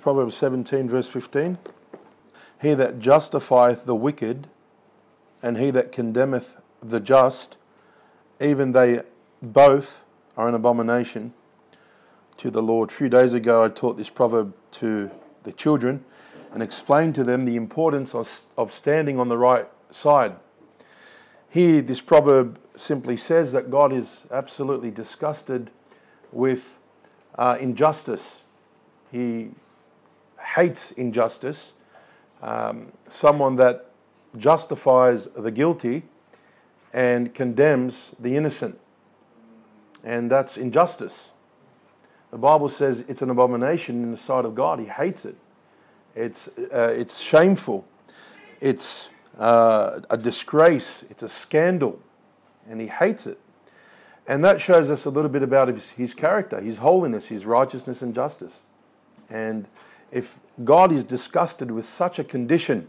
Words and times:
Proverbs 0.00 0.36
17, 0.36 0.88
verse 0.88 1.08
15. 1.08 1.58
He 2.60 2.74
that 2.74 3.00
justifieth 3.00 3.84
the 3.84 3.94
wicked 3.94 4.48
and 5.42 5.58
he 5.58 5.70
that 5.70 5.92
condemneth 5.92 6.56
the 6.82 7.00
just, 7.00 7.56
even 8.40 8.72
they 8.72 9.02
both 9.42 10.04
are 10.36 10.48
an 10.48 10.54
abomination 10.54 11.34
to 12.38 12.50
the 12.50 12.62
Lord. 12.62 12.90
A 12.90 12.92
few 12.92 13.08
days 13.08 13.34
ago, 13.34 13.64
I 13.64 13.68
taught 13.68 13.96
this 13.96 14.10
proverb 14.10 14.54
to 14.72 15.10
the 15.44 15.52
children 15.52 16.04
and 16.52 16.62
explained 16.62 17.14
to 17.16 17.24
them 17.24 17.44
the 17.44 17.56
importance 17.56 18.14
of, 18.14 18.28
of 18.56 18.72
standing 18.72 19.18
on 19.18 19.28
the 19.28 19.38
right 19.38 19.68
side. 19.90 20.36
Here, 21.48 21.82
this 21.82 22.00
proverb 22.00 22.58
simply 22.76 23.16
says 23.16 23.52
that 23.52 23.70
God 23.70 23.92
is 23.92 24.20
absolutely 24.30 24.90
disgusted 24.90 25.70
with 26.32 26.78
uh, 27.36 27.56
injustice. 27.60 28.40
He 29.10 29.50
hates 30.60 30.90
injustice. 30.92 31.72
Um, 32.42 32.92
someone 33.08 33.56
that 33.56 33.90
justifies 34.36 35.28
the 35.36 35.50
guilty 35.50 36.02
and 36.92 37.34
condemns 37.34 38.10
the 38.18 38.36
innocent. 38.36 38.78
And 40.04 40.30
that's 40.30 40.56
injustice. 40.56 41.28
The 42.30 42.38
Bible 42.38 42.68
says 42.68 43.04
it's 43.08 43.22
an 43.22 43.30
abomination 43.30 44.02
in 44.02 44.10
the 44.12 44.16
sight 44.16 44.44
of 44.44 44.54
God. 44.54 44.78
He 44.78 44.86
hates 44.86 45.24
it. 45.24 45.36
It's, 46.14 46.48
uh, 46.72 46.94
it's 46.96 47.18
shameful. 47.18 47.86
It's 48.60 49.08
uh, 49.38 50.00
a 50.10 50.16
disgrace. 50.16 51.04
It's 51.10 51.22
a 51.22 51.28
scandal. 51.28 51.98
And 52.68 52.80
he 52.80 52.86
hates 52.86 53.26
it. 53.26 53.38
And 54.26 54.44
that 54.44 54.60
shows 54.60 54.90
us 54.90 55.06
a 55.06 55.10
little 55.10 55.30
bit 55.30 55.42
about 55.42 55.68
his, 55.68 55.90
his 55.90 56.14
character, 56.14 56.60
his 56.60 56.78
holiness, 56.78 57.26
his 57.26 57.44
righteousness 57.44 58.02
and 58.02 58.14
justice. 58.14 58.60
And 59.28 59.66
if 60.12 60.38
God 60.64 60.92
is 60.92 61.04
disgusted 61.04 61.70
with 61.70 61.86
such 61.86 62.18
a 62.18 62.24
condition 62.24 62.88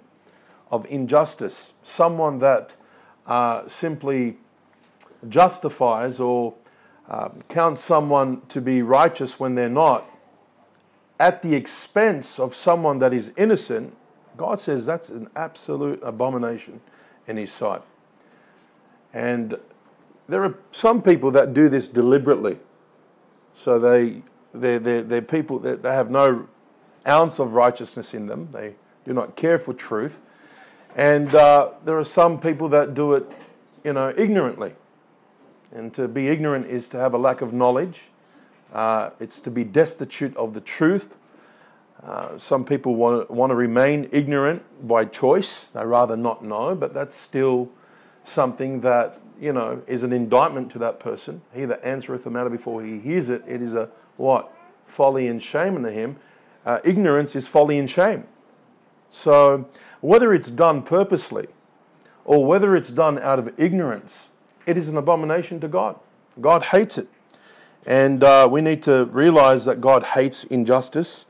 of 0.70 0.86
injustice, 0.90 1.74
someone 1.84 2.40
that 2.40 2.76
uh, 3.28 3.68
simply 3.68 4.38
justifies 5.30 6.20
or 6.20 6.56
uh, 7.10 7.30
counts 7.50 7.84
someone 7.84 8.42
to 8.48 8.62
be 8.62 8.82
righteous 8.82 9.40
when 9.40 9.56
they're 9.56 9.70
not, 9.70 10.06
at 11.20 11.42
the 11.42 11.54
expense 11.54 12.40
of 12.40 12.56
someone 12.56 13.00
that 13.00 13.14
is 13.14 13.32
innocent, 13.38 13.96
God 14.38 14.60
says 14.60 14.86
that's 14.86 15.10
an 15.10 15.30
absolute 15.36 16.00
abomination 16.02 16.82
in 17.28 17.38
His 17.38 17.52
sight. 17.52 17.82
And 19.14 19.58
there 20.28 20.44
are 20.44 20.58
some 20.72 21.02
people 21.02 21.32
that 21.32 21.54
do 21.54 21.70
this 21.70 21.88
deliberately. 21.88 22.58
So 23.56 23.78
they, 23.78 24.24
they're, 24.54 24.80
they're, 24.80 25.02
they're 25.04 25.22
people 25.22 25.60
that 25.60 25.84
they 25.84 25.94
have 25.94 26.10
no 26.10 26.48
ounce 27.08 27.40
of 27.40 27.54
righteousness 27.54 28.14
in 28.14 28.28
them. 28.28 28.50
They 28.52 28.76
do 29.06 29.14
not 29.14 29.36
care 29.36 29.60
for 29.60 29.74
truth. 29.74 30.20
And 30.96 31.34
uh, 31.34 31.72
there 31.86 31.98
are 31.98 32.06
some 32.06 32.40
people 32.40 32.70
that 32.70 32.94
do 32.94 33.14
it, 33.14 33.32
you 33.84 33.94
know, 33.94 34.14
ignorantly. 34.16 34.74
And 35.74 35.94
to 35.94 36.08
be 36.08 36.28
ignorant 36.28 36.68
is 36.68 36.90
to 36.90 36.98
have 36.98 37.14
a 37.14 37.18
lack 37.18 37.42
of 37.42 37.54
knowledge. 37.54 38.02
Uh, 38.74 39.12
it's 39.20 39.40
to 39.42 39.52
be 39.52 39.64
destitute 39.64 40.36
of 40.36 40.54
the 40.54 40.62
truth. 40.62 41.18
Uh, 42.04 42.38
some 42.38 42.66
people 42.66 42.96
want, 42.96 43.30
want 43.30 43.52
to 43.52 43.56
remain 43.56 44.10
ignorant 44.12 44.64
by 44.88 45.06
choice. 45.06 45.66
They 45.74 45.86
rather 45.86 46.18
not 46.18 46.44
know, 46.44 46.76
but 46.76 46.94
that's 46.94 47.16
still 47.16 47.70
something 48.26 48.82
that, 48.82 49.20
you 49.40 49.54
know, 49.54 49.82
is 49.88 50.04
an 50.04 50.12
indictment 50.12 50.72
to 50.72 50.80
that 50.80 51.00
person. 51.00 51.42
He 51.54 51.66
that 51.66 51.84
answereth 51.84 52.24
the 52.24 52.32
matter 52.32 52.50
before 52.50 52.84
he 52.84 53.00
hears 53.00 53.30
it, 53.30 53.44
it 53.48 53.62
is 53.62 53.74
a 53.74 53.90
what? 54.18 54.52
Folly 54.88 55.28
and 55.28 55.42
shame 55.42 55.76
unto 55.76 55.90
him. 55.90 56.18
Uh, 56.66 56.80
ignorance 56.84 57.36
is 57.36 57.48
folly 57.48 57.80
and 57.80 57.90
shame. 57.90 58.26
So, 59.10 59.70
whether 60.00 60.34
it's 60.34 60.50
done 60.50 60.84
purposely 60.84 61.48
or 62.24 62.46
whether 62.46 62.76
it's 62.76 62.90
done 62.90 63.20
out 63.20 63.40
of 63.40 63.54
ignorance, 63.60 64.30
it 64.66 64.78
is 64.78 64.88
an 64.88 64.98
abomination 64.98 65.60
to 65.62 65.68
God. 65.68 66.00
God 66.40 66.66
hates 66.66 66.98
it. 66.98 67.08
And 67.86 68.24
uh, 68.24 68.48
we 68.50 68.62
need 68.62 68.84
to 68.84 69.06
realize 69.06 69.66
that 69.66 69.82
God 69.82 70.04
hates 70.04 70.44
injustice, 70.46 71.26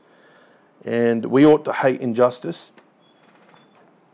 and 0.84 1.24
we 1.26 1.46
ought 1.46 1.64
to 1.64 1.72
hate 1.72 2.00
injustice. 2.00 2.72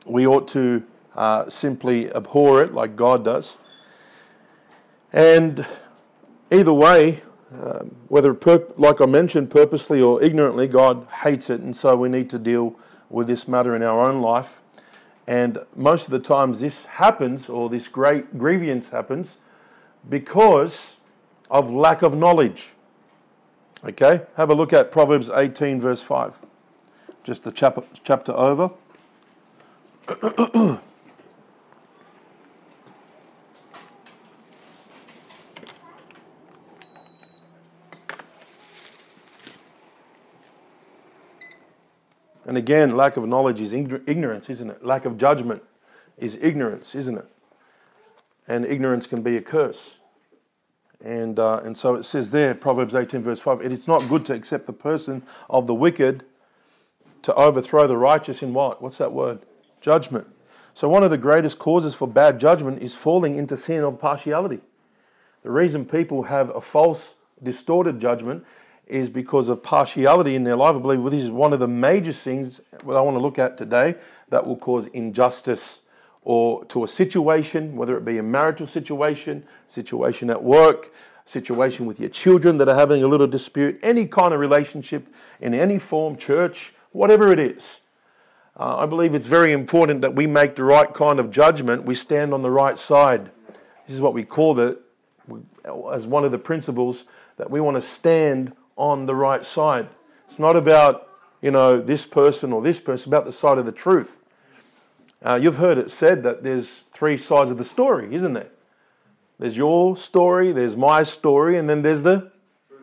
We 0.06 0.26
ought 0.26 0.46
to 0.48 0.84
uh, 1.16 1.50
simply 1.50 2.12
abhor 2.14 2.62
it 2.62 2.72
like 2.72 2.94
God 2.94 3.24
does. 3.24 3.58
And 5.12 5.66
either 6.50 6.72
way, 6.72 7.22
um, 7.52 7.96
whether, 8.08 8.36
like 8.76 9.00
I 9.00 9.06
mentioned, 9.06 9.50
purposely 9.50 10.02
or 10.02 10.22
ignorantly, 10.22 10.66
God 10.66 11.06
hates 11.22 11.48
it, 11.48 11.60
and 11.60 11.74
so 11.74 11.96
we 11.96 12.08
need 12.08 12.28
to 12.30 12.38
deal 12.38 12.76
with 13.08 13.26
this 13.26 13.48
matter 13.48 13.74
in 13.74 13.82
our 13.82 14.00
own 14.00 14.20
life. 14.20 14.60
And 15.26 15.58
most 15.74 16.04
of 16.06 16.10
the 16.10 16.18
times, 16.18 16.60
this 16.60 16.84
happens, 16.84 17.48
or 17.48 17.68
this 17.68 17.88
great 17.88 18.38
grievance 18.38 18.90
happens, 18.90 19.38
because 20.08 20.96
of 21.50 21.70
lack 21.70 22.02
of 22.02 22.14
knowledge. 22.14 22.72
Okay, 23.84 24.22
have 24.36 24.50
a 24.50 24.54
look 24.54 24.72
at 24.72 24.90
Proverbs 24.90 25.30
18, 25.30 25.80
verse 25.80 26.02
5. 26.02 26.34
Just 27.24 27.44
the 27.44 27.52
chapter, 27.52 27.82
chapter 28.04 28.32
over. 28.32 28.70
And 42.48 42.56
again, 42.56 42.96
lack 42.96 43.18
of 43.18 43.28
knowledge 43.28 43.60
is 43.60 43.74
ignorance, 43.74 44.48
isn't 44.48 44.70
it? 44.70 44.82
Lack 44.82 45.04
of 45.04 45.18
judgment 45.18 45.62
is 46.16 46.38
ignorance, 46.40 46.94
isn't 46.94 47.18
it? 47.18 47.26
And 48.48 48.64
ignorance 48.64 49.06
can 49.06 49.20
be 49.20 49.36
a 49.36 49.42
curse. 49.42 49.96
And, 51.04 51.38
uh, 51.38 51.60
and 51.62 51.76
so 51.76 51.94
it 51.94 52.04
says 52.04 52.30
there, 52.30 52.54
Proverbs 52.54 52.94
18, 52.94 53.20
verse 53.20 53.38
5, 53.38 53.60
it 53.60 53.70
is 53.70 53.86
not 53.86 54.08
good 54.08 54.24
to 54.24 54.32
accept 54.32 54.64
the 54.64 54.72
person 54.72 55.24
of 55.50 55.66
the 55.66 55.74
wicked 55.74 56.24
to 57.20 57.34
overthrow 57.34 57.86
the 57.86 57.98
righteous 57.98 58.42
in 58.42 58.54
what? 58.54 58.80
What's 58.80 58.96
that 58.96 59.12
word? 59.12 59.40
Judgment. 59.82 60.26
So, 60.72 60.88
one 60.88 61.02
of 61.02 61.10
the 61.10 61.18
greatest 61.18 61.58
causes 61.58 61.94
for 61.94 62.08
bad 62.08 62.40
judgment 62.40 62.82
is 62.82 62.94
falling 62.94 63.34
into 63.36 63.58
sin 63.58 63.84
of 63.84 64.00
partiality. 64.00 64.60
The 65.42 65.50
reason 65.50 65.84
people 65.84 66.22
have 66.22 66.48
a 66.56 66.62
false, 66.62 67.14
distorted 67.42 68.00
judgment 68.00 68.46
is 68.88 69.08
because 69.08 69.48
of 69.48 69.62
partiality 69.62 70.34
in 70.34 70.44
their 70.44 70.56
life. 70.56 70.74
I 70.74 70.78
believe 70.78 71.02
this 71.10 71.24
is 71.24 71.30
one 71.30 71.52
of 71.52 71.60
the 71.60 71.68
major 71.68 72.12
things 72.12 72.60
that 72.70 72.96
I 72.96 73.00
want 73.00 73.16
to 73.16 73.22
look 73.22 73.38
at 73.38 73.56
today 73.56 73.94
that 74.30 74.46
will 74.46 74.56
cause 74.56 74.86
injustice 74.88 75.80
or 76.22 76.64
to 76.66 76.84
a 76.84 76.88
situation, 76.88 77.76
whether 77.76 77.96
it 77.96 78.04
be 78.04 78.18
a 78.18 78.22
marital 78.22 78.66
situation, 78.66 79.44
situation 79.66 80.30
at 80.30 80.42
work, 80.42 80.92
situation 81.24 81.86
with 81.86 82.00
your 82.00 82.08
children 82.08 82.58
that 82.58 82.68
are 82.68 82.74
having 82.74 83.02
a 83.02 83.06
little 83.06 83.26
dispute, 83.26 83.78
any 83.82 84.06
kind 84.06 84.34
of 84.34 84.40
relationship 84.40 85.06
in 85.40 85.54
any 85.54 85.78
form, 85.78 86.16
church, 86.16 86.74
whatever 86.92 87.32
it 87.32 87.38
is. 87.38 87.62
Uh, 88.58 88.78
I 88.78 88.86
believe 88.86 89.14
it's 89.14 89.26
very 89.26 89.52
important 89.52 90.00
that 90.00 90.14
we 90.14 90.26
make 90.26 90.56
the 90.56 90.64
right 90.64 90.92
kind 90.92 91.20
of 91.20 91.30
judgment. 91.30 91.84
We 91.84 91.94
stand 91.94 92.34
on 92.34 92.42
the 92.42 92.50
right 92.50 92.78
side. 92.78 93.30
This 93.86 93.94
is 93.94 94.00
what 94.00 94.14
we 94.14 94.24
call 94.24 94.58
it 94.58 94.80
as 95.92 96.06
one 96.06 96.24
of 96.24 96.32
the 96.32 96.38
principles 96.38 97.04
that 97.36 97.50
we 97.50 97.60
want 97.60 97.76
to 97.76 97.82
stand 97.82 98.52
on 98.78 99.04
the 99.04 99.14
right 99.14 99.44
side. 99.44 99.88
It's 100.30 100.38
not 100.38 100.56
about, 100.56 101.08
you 101.42 101.50
know, 101.50 101.80
this 101.80 102.06
person 102.06 102.52
or 102.52 102.62
this 102.62 102.80
person, 102.80 102.94
it's 102.94 103.06
about 103.06 103.26
the 103.26 103.32
side 103.32 103.58
of 103.58 103.66
the 103.66 103.72
truth. 103.72 104.16
Uh, 105.22 105.38
you've 105.40 105.56
heard 105.56 105.76
it 105.76 105.90
said 105.90 106.22
that 106.22 106.44
there's 106.44 106.84
three 106.92 107.18
sides 107.18 107.50
of 107.50 107.58
the 107.58 107.64
story, 107.64 108.14
isn't 108.14 108.32
there? 108.32 108.50
There's 109.38 109.56
your 109.56 109.96
story, 109.96 110.52
there's 110.52 110.76
my 110.76 111.02
story, 111.02 111.58
and 111.58 111.68
then 111.68 111.82
there's 111.82 112.02
the 112.02 112.30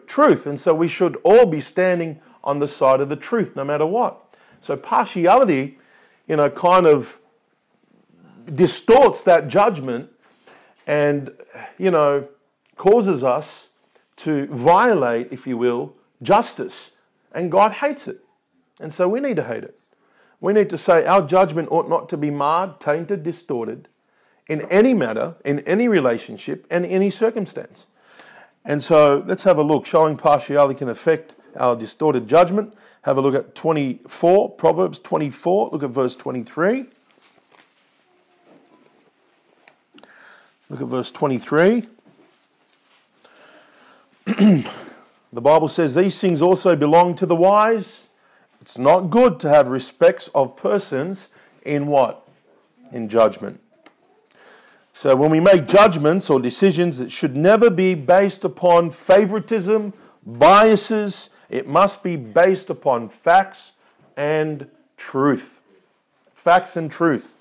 truth. 0.06 0.46
And 0.46 0.60
so 0.60 0.74
we 0.74 0.88
should 0.88 1.16
all 1.24 1.46
be 1.46 1.62
standing 1.62 2.20
on 2.44 2.60
the 2.60 2.68
side 2.68 3.02
of 3.02 3.10
the 3.10 3.16
truth, 3.16 3.56
no 3.56 3.64
matter 3.64 3.86
what. 3.86 4.36
So 4.62 4.76
partiality, 4.76 5.80
you 6.28 6.36
know, 6.36 6.50
kind 6.50 6.86
of 6.86 7.20
distorts 8.54 9.24
that 9.24 9.48
judgment 9.48 10.10
and, 10.86 11.32
you 11.78 11.90
know, 11.92 12.28
causes 12.76 13.24
us 13.24 13.65
to 14.18 14.48
violate, 14.48 15.30
if 15.32 15.46
you 15.46 15.58
will, 15.58 15.94
justice. 16.22 16.92
And 17.32 17.52
God 17.52 17.74
hates 17.74 18.08
it. 18.08 18.24
And 18.80 18.94
so 18.94 19.08
we 19.08 19.20
need 19.20 19.36
to 19.38 19.44
hate 19.44 19.64
it. 19.64 19.80
We 20.40 20.54
need 20.54 20.70
to 20.70 20.78
say 20.78 21.06
our 21.06 21.22
judgment 21.22 21.70
ought 21.72 21.90
not 21.90 22.10
to 22.10 22.18
be 22.18 22.30
marred, 22.30 22.80
tainted, 22.80 23.24
distorted 23.24 23.88
in 24.48 24.62
any 24.64 24.94
matter, 24.94 25.36
in 25.44 25.60
any 25.62 25.88
relationship, 25.88 26.68
and 26.70 26.86
any 26.86 27.10
circumstance. 27.10 27.88
And 28.64 28.84
so 28.84 29.24
let's 29.26 29.44
have 29.44 29.58
a 29.58 29.64
look. 29.64 29.86
Showing 29.86 30.18
partiality 30.18 30.78
can 30.78 30.90
affect 30.90 31.36
our 31.56 31.76
distorted 31.76 32.28
judgment. 32.28 32.74
Have 33.04 33.18
a 33.18 33.22
look 33.22 33.36
at 33.36 33.56
24, 33.56 34.52
Proverbs 34.52 35.00
24. 35.00 35.70
Look 35.72 35.84
at 35.84 35.90
verse 35.90 36.16
23. 36.16 36.86
Look 40.70 40.82
at 40.82 40.88
verse 40.88 41.12
23. 41.12 41.88
The 44.26 44.66
Bible 45.34 45.68
says 45.68 45.94
these 45.94 46.20
things 46.20 46.42
also 46.42 46.76
belong 46.76 47.14
to 47.16 47.28
the 47.28 47.36
wise 47.36 48.08
It's 48.60 48.78
not 48.78 49.12
good 49.12 49.40
to 49.42 49.50
have 49.50 49.68
respects 49.68 50.30
of 50.34 50.58
persons 50.58 51.28
in 51.62 51.86
what? 51.86 52.28
In 52.92 53.08
judgment. 53.08 53.62
So 54.94 55.16
when 55.16 55.30
we 55.30 55.40
make 55.40 55.68
judgments 55.68 56.30
or 56.30 56.40
decisions, 56.40 57.00
it 57.02 57.12
should 57.12 57.36
never 57.36 57.70
be 57.70 57.94
based 57.94 58.46
upon 58.46 58.90
favoritism, 58.90 59.94
biases. 60.26 61.30
It 61.50 61.68
must 61.68 62.02
be 62.02 62.16
based 62.16 62.72
upon 62.72 63.10
facts 63.10 63.74
and 64.18 64.68
truth. 64.98 65.62
Facts 66.34 66.78
and 66.78 66.90
truth. 66.90 67.36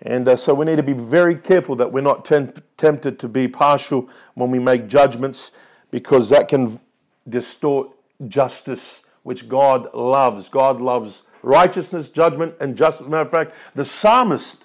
And 0.00 0.28
uh, 0.28 0.36
so 0.36 0.54
we 0.54 0.64
need 0.64 0.76
to 0.76 0.82
be 0.82 0.94
very 0.94 1.34
careful 1.34 1.76
that 1.76 1.92
we're 1.92 2.00
not 2.00 2.24
temp- 2.24 2.62
tempted 2.78 3.18
to 3.18 3.28
be 3.28 3.48
partial 3.48 4.08
when 4.34 4.50
we 4.50 4.58
make 4.58 4.88
judgments 4.88 5.52
because 5.90 6.28
that 6.30 6.48
can 6.48 6.80
distort 7.28 7.90
justice 8.28 9.02
which 9.22 9.48
God 9.48 9.92
loves. 9.94 10.48
God 10.48 10.80
loves 10.80 11.22
righteousness, 11.42 12.08
judgment, 12.08 12.54
and 12.60 12.76
justice. 12.76 13.06
Matter 13.06 13.22
of 13.22 13.30
fact, 13.30 13.54
the 13.74 13.84
psalmist 13.84 14.64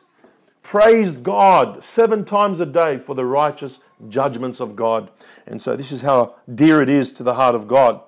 praised 0.63 1.23
God 1.23 1.83
seven 1.83 2.23
times 2.23 2.59
a 2.59 2.65
day 2.65 2.97
for 2.97 3.15
the 3.15 3.25
righteous 3.25 3.79
judgments 4.09 4.59
of 4.59 4.75
God. 4.75 5.09
And 5.47 5.61
so 5.61 5.75
this 5.75 5.91
is 5.91 6.01
how 6.01 6.35
dear 6.53 6.81
it 6.81 6.89
is 6.89 7.13
to 7.13 7.23
the 7.23 7.33
heart 7.33 7.55
of 7.55 7.67
God. 7.67 8.01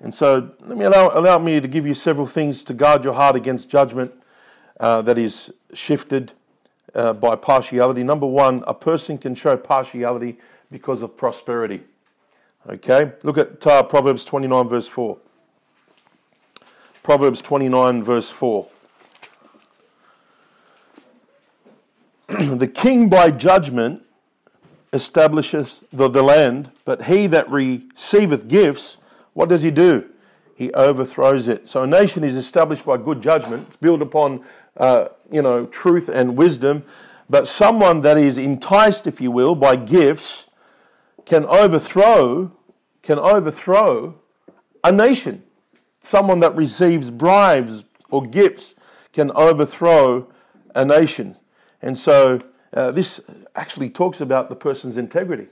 And 0.00 0.14
so 0.14 0.50
let 0.60 0.76
me 0.76 0.84
allow, 0.84 1.10
allow 1.18 1.38
me 1.38 1.60
to 1.60 1.68
give 1.68 1.86
you 1.86 1.94
several 1.94 2.26
things 2.26 2.62
to 2.64 2.74
guard 2.74 3.04
your 3.04 3.14
heart 3.14 3.34
against 3.34 3.70
judgment 3.70 4.12
uh, 4.78 5.02
that 5.02 5.18
is 5.18 5.50
shifted 5.72 6.32
uh, 6.94 7.12
by 7.14 7.36
partiality. 7.36 8.02
Number 8.02 8.26
one, 8.26 8.62
a 8.66 8.74
person 8.74 9.16
can 9.16 9.34
show 9.34 9.56
partiality 9.56 10.38
because 10.70 11.00
of 11.00 11.16
prosperity. 11.16 11.82
Okay, 12.68 13.12
look 13.22 13.38
at 13.38 13.64
uh, 13.64 13.84
Proverbs 13.84 14.24
29, 14.24 14.68
verse 14.68 14.88
4. 14.88 15.16
Proverbs 17.04 17.40
29, 17.40 18.02
verse 18.02 18.28
4. 18.28 18.66
the 22.28 22.66
king 22.66 23.08
by 23.08 23.30
judgment 23.30 24.02
establishes 24.92 25.84
the, 25.92 26.08
the 26.08 26.22
land, 26.22 26.72
but 26.84 27.04
he 27.04 27.28
that 27.28 27.48
receiveth 27.48 28.48
gifts, 28.48 28.96
what 29.34 29.48
does 29.48 29.62
he 29.62 29.70
do? 29.70 30.04
He 30.56 30.72
overthrows 30.72 31.46
it. 31.46 31.68
So 31.68 31.84
a 31.84 31.86
nation 31.86 32.24
is 32.24 32.34
established 32.34 32.84
by 32.84 32.96
good 32.96 33.22
judgment. 33.22 33.68
It's 33.68 33.76
built 33.76 34.02
upon, 34.02 34.44
uh, 34.76 35.08
you 35.30 35.42
know, 35.42 35.66
truth 35.66 36.08
and 36.08 36.36
wisdom. 36.36 36.82
But 37.30 37.46
someone 37.46 38.00
that 38.00 38.18
is 38.18 38.38
enticed, 38.38 39.06
if 39.06 39.20
you 39.20 39.30
will, 39.30 39.54
by 39.54 39.76
gifts 39.76 40.48
can 41.26 41.44
overthrow, 41.44 42.55
can 43.06 43.18
overthrow 43.18 44.14
a 44.82 44.90
nation 44.90 45.42
someone 46.06 46.40
that 46.40 46.54
receives 46.54 47.10
bribes 47.10 47.84
or 48.10 48.24
gifts 48.24 48.74
can 49.12 49.30
overthrow 49.32 50.28
a 50.74 50.84
nation. 50.84 51.36
And 51.82 51.98
so 51.98 52.40
uh, 52.72 52.92
this 52.92 53.20
actually 53.56 53.90
talks 53.90 54.20
about 54.20 54.48
the 54.48 54.56
person's 54.56 54.96
integrity. 54.96 55.48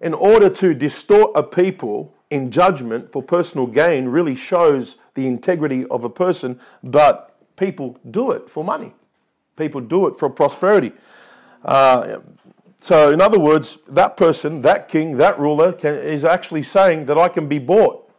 In 0.00 0.12
order 0.12 0.50
to 0.50 0.74
distort 0.74 1.32
a 1.34 1.42
people 1.42 2.14
in 2.30 2.50
judgment 2.50 3.10
for 3.10 3.22
personal 3.22 3.66
gain, 3.66 4.06
really 4.06 4.34
shows 4.34 4.96
the 5.14 5.26
integrity 5.26 5.86
of 5.86 6.04
a 6.04 6.10
person, 6.10 6.60
but 6.82 7.38
people 7.56 7.96
do 8.10 8.32
it 8.32 8.50
for 8.50 8.64
money. 8.64 8.92
People 9.56 9.80
do 9.80 10.06
it 10.08 10.18
for 10.18 10.28
prosperity. 10.28 10.92
Uh, 11.64 12.18
so, 12.84 13.10
in 13.10 13.22
other 13.22 13.38
words, 13.38 13.78
that 13.88 14.14
person, 14.18 14.60
that 14.60 14.88
king, 14.88 15.16
that 15.16 15.40
ruler 15.40 15.72
can, 15.72 15.94
is 15.94 16.22
actually 16.22 16.64
saying 16.64 17.06
that 17.06 17.16
I 17.16 17.28
can 17.28 17.48
be 17.48 17.58
bought. 17.58 18.12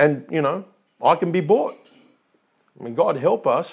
And, 0.00 0.26
you 0.32 0.42
know, 0.42 0.64
I 1.00 1.14
can 1.14 1.30
be 1.30 1.40
bought. 1.40 1.76
I 2.80 2.82
mean, 2.82 2.96
God 2.96 3.16
help 3.16 3.46
us 3.46 3.72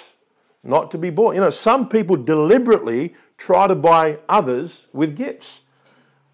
not 0.64 0.92
to 0.92 1.00
be 1.00 1.10
bought. 1.10 1.34
You 1.34 1.42
know, 1.42 1.50
some 1.50 1.90
people 1.90 2.16
deliberately 2.16 3.16
try 3.40 3.66
to 3.66 3.74
buy 3.74 4.20
others 4.30 4.86
with 4.94 5.16
gifts, 5.16 5.62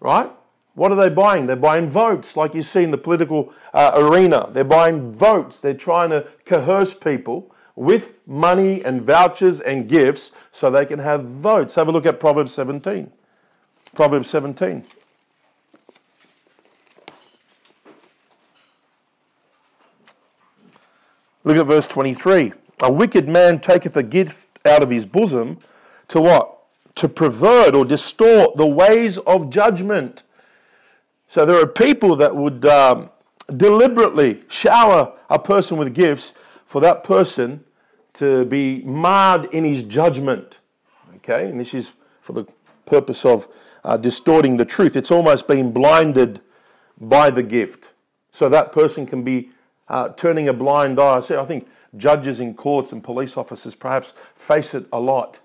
right? 0.00 0.30
What 0.74 0.92
are 0.92 0.96
they 0.96 1.08
buying? 1.08 1.46
They're 1.46 1.56
buying 1.56 1.88
votes, 1.88 2.36
like 2.36 2.54
you 2.54 2.62
see 2.62 2.82
in 2.82 2.90
the 2.90 2.98
political 2.98 3.54
uh, 3.72 3.92
arena. 3.94 4.50
They're 4.52 4.64
buying 4.64 5.14
votes. 5.14 5.60
They're 5.60 5.72
trying 5.72 6.10
to 6.10 6.28
coerce 6.44 6.92
people 6.92 7.54
with 7.74 8.18
money 8.26 8.84
and 8.84 9.00
vouchers 9.00 9.60
and 9.60 9.88
gifts 9.88 10.30
so 10.52 10.70
they 10.70 10.84
can 10.84 10.98
have 10.98 11.24
votes. 11.24 11.74
Have 11.76 11.88
a 11.88 11.90
look 11.90 12.04
at 12.04 12.20
Proverbs 12.20 12.52
17. 12.52 13.10
Proverbs 13.94 14.30
17. 14.30 14.84
Look 21.44 21.56
at 21.56 21.66
verse 21.66 21.88
23. 21.88 22.52
A 22.82 22.92
wicked 22.92 23.28
man 23.28 23.60
taketh 23.60 23.96
a 23.96 24.02
gift 24.02 24.58
out 24.66 24.82
of 24.82 24.90
his 24.90 25.06
bosom 25.06 25.58
to 26.08 26.20
what? 26.20 26.58
To 26.96 27.08
pervert 27.08 27.74
or 27.74 27.84
distort 27.84 28.56
the 28.56 28.66
ways 28.66 29.18
of 29.18 29.50
judgment. 29.50 30.22
So 31.28 31.46
there 31.46 31.60
are 31.60 31.66
people 31.66 32.16
that 32.16 32.34
would 32.34 32.64
um, 32.66 33.10
deliberately 33.56 34.42
shower 34.48 35.16
a 35.28 35.38
person 35.38 35.76
with 35.76 35.94
gifts 35.94 36.32
for 36.66 36.80
that 36.80 37.04
person 37.04 37.64
to 38.14 38.44
be 38.44 38.82
marred 38.82 39.46
in 39.54 39.64
his 39.64 39.82
judgment. 39.82 40.58
Okay, 41.16 41.46
and 41.48 41.60
this 41.60 41.74
is 41.74 41.92
for 42.22 42.32
the 42.32 42.46
purpose 42.86 43.24
of 43.24 43.48
uh, 43.84 43.96
distorting 43.96 44.56
the 44.56 44.64
truth. 44.64 44.96
It's 44.96 45.10
almost 45.10 45.46
been 45.46 45.72
blinded 45.72 46.40
by 47.00 47.30
the 47.30 47.42
gift. 47.42 47.92
So 48.30 48.48
that 48.48 48.72
person 48.72 49.06
can 49.06 49.22
be 49.22 49.50
uh, 49.88 50.10
turning 50.10 50.48
a 50.48 50.52
blind 50.52 51.00
eye. 51.00 51.18
I, 51.18 51.20
see, 51.20 51.34
I 51.34 51.44
think 51.44 51.68
judges 51.96 52.40
in 52.40 52.54
courts 52.54 52.92
and 52.92 53.02
police 53.02 53.36
officers 53.36 53.74
perhaps 53.74 54.12
face 54.36 54.74
it 54.74 54.86
a 54.92 55.00
lot. 55.00 55.40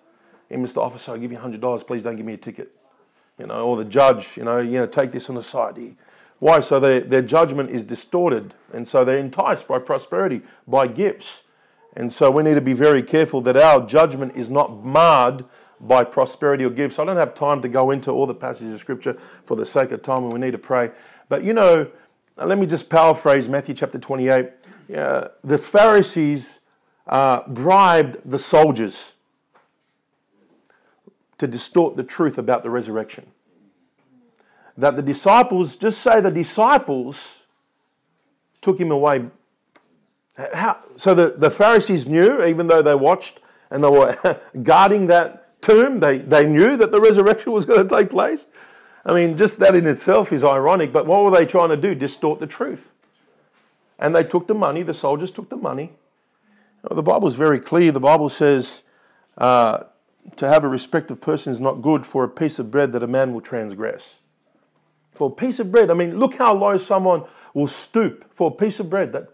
Hey, 0.50 0.58
Mr. 0.58 0.78
Officer, 0.78 1.14
I'll 1.14 1.18
give 1.18 1.32
you 1.32 1.38
$100, 1.38 1.88
please 1.88 2.04
don't 2.04 2.16
give 2.16 2.26
me 2.26 2.34
a 2.34 2.38
ticket. 2.38 2.72
You 3.40 3.48
know, 3.48 3.68
or 3.68 3.78
the 3.78 3.86
judge, 3.86 4.38
you 4.38 4.44
know, 4.44 4.60
you 4.60 4.80
know, 4.80 4.86
take 4.86 5.12
this 5.12 5.30
on 5.30 5.36
the 5.36 5.44
side. 5.44 5.78
Why? 6.40 6.60
So 6.60 6.80
their, 6.80 7.02
their 7.02 7.22
judgment 7.22 7.70
is 7.70 7.86
distorted. 7.86 8.54
And 8.74 8.88
so 8.88 9.04
they're 9.04 9.18
enticed 9.18 9.68
by 9.68 9.80
prosperity, 9.80 10.42
by 10.68 10.88
gifts. 10.88 11.42
And 11.96 12.12
so 12.12 12.30
we 12.30 12.44
need 12.44 12.56
to 12.56 12.62
be 12.62 12.74
very 12.74 13.02
careful 13.02 13.42
that 13.42 13.58
our 13.58 13.86
judgment 13.86 14.36
is 14.36 14.50
not 14.50 14.86
marred 14.86 15.46
by 15.80 16.04
prosperity 16.04 16.64
or 16.64 16.70
gifts. 16.70 17.00
I 17.00 17.06
don't 17.06 17.18
have 17.18 17.34
time 17.34 17.62
to 17.62 17.68
go 17.68 17.92
into 17.92 18.12
all 18.12 18.26
the 18.26 18.34
passages 18.34 18.74
of 18.74 18.80
Scripture 18.80 19.18
for 19.46 19.56
the 19.56 19.66
sake 19.66 19.92
of 19.92 20.02
time, 20.02 20.24
and 20.24 20.34
we 20.34 20.40
need 20.40 20.52
to 20.52 20.58
pray. 20.58 20.92
But 21.30 21.44
you 21.44 21.54
know, 21.54 21.90
let 22.38 22.58
me 22.58 22.66
just 22.66 22.90
paraphrase 22.90 23.48
Matthew 23.48 23.76
chapter 23.76 23.98
28. 23.98 24.50
Uh, 24.96 25.28
the 25.44 25.58
Pharisees 25.58 26.60
uh, 27.08 27.42
bribed 27.48 28.18
the 28.26 28.40
soldiers 28.40 29.14
to 31.38 31.48
distort 31.48 31.96
the 31.96 32.04
truth 32.04 32.38
about 32.38 32.64
the 32.64 32.70
resurrection. 32.70 33.26
That 34.78 34.96
the 34.96 35.02
disciples, 35.02 35.76
just 35.76 36.02
say 36.02 36.22
the 36.22 36.32
disciples 36.32 37.18
took 38.62 38.80
him 38.80 38.92
away. 38.92 39.26
How? 40.54 40.80
So 40.98 41.14
the, 41.14 41.36
the 41.38 41.50
Pharisees 41.50 42.08
knew, 42.08 42.44
even 42.44 42.68
though 42.68 42.82
they 42.82 42.96
watched 42.96 43.40
and 43.72 43.84
they 43.84 43.90
were 43.90 44.40
guarding 44.64 45.08
that 45.08 45.45
tomb, 45.66 46.00
they, 46.00 46.20
they 46.20 46.46
knew 46.46 46.78
that 46.78 46.92
the 46.92 47.02
resurrection 47.02 47.52
was 47.52 47.66
going 47.66 47.88
to 47.88 47.96
take 47.96 48.10
place. 48.10 48.46
I 49.06 49.14
mean, 49.14 49.38
just 49.38 49.60
that 49.60 49.76
in 49.76 49.86
itself 49.86 50.32
is 50.32 50.44
ironic, 50.44 50.94
but 50.94 51.06
what 51.06 51.24
were 51.24 51.32
they 51.32 51.46
trying 51.46 51.70
to 51.70 51.78
do? 51.78 51.96
Distort 51.96 52.40
the 52.40 52.48
truth. 52.48 52.90
And 53.98 54.16
they 54.16 54.24
took 54.24 54.48
the 54.48 54.54
money, 54.54 54.84
the 54.84 54.94
soldiers 54.94 55.32
took 55.32 55.50
the 55.50 55.56
money. 55.56 55.94
The 56.90 57.02
Bible 57.02 57.28
is 57.28 57.36
very 57.36 57.60
clear. 57.60 57.92
The 57.92 58.00
Bible 58.00 58.30
says 58.30 58.84
uh, 59.38 59.84
to 60.36 60.48
have 60.48 60.64
a 60.64 60.68
respect 60.68 61.10
of 61.10 61.20
person 61.20 61.52
is 61.52 61.60
not 61.60 61.82
good 61.82 62.06
for 62.06 62.24
a 62.24 62.30
piece 62.30 62.60
of 62.60 62.70
bread 62.70 62.92
that 62.92 63.02
a 63.02 63.08
man 63.08 63.34
will 63.34 63.42
transgress. 63.42 64.16
For 65.14 65.30
a 65.30 65.34
piece 65.34 65.60
of 65.60 65.72
bread, 65.72 65.90
I 65.90 65.94
mean, 65.94 66.20
look 66.20 66.36
how 66.36 66.54
low 66.54 66.78
someone 66.78 67.24
will 67.54 67.68
stoop 67.68 68.26
for 68.32 68.50
a 68.50 68.54
piece 68.54 68.80
of 68.80 68.90
bread. 68.90 69.14
That 69.14 69.30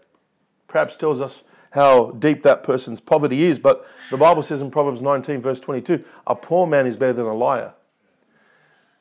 perhaps 0.68 0.96
tells 0.96 1.20
us 1.20 1.42
how 1.72 2.10
deep 2.12 2.42
that 2.42 2.62
person's 2.62 3.00
poverty 3.00 3.44
is. 3.44 3.58
But 3.58 3.86
the 4.10 4.16
Bible 4.16 4.42
says 4.42 4.60
in 4.60 4.70
Proverbs 4.70 5.02
19, 5.02 5.40
verse 5.40 5.58
22, 5.58 6.04
a 6.26 6.34
poor 6.34 6.66
man 6.66 6.86
is 6.86 6.96
better 6.96 7.14
than 7.14 7.26
a 7.26 7.34
liar. 7.34 7.72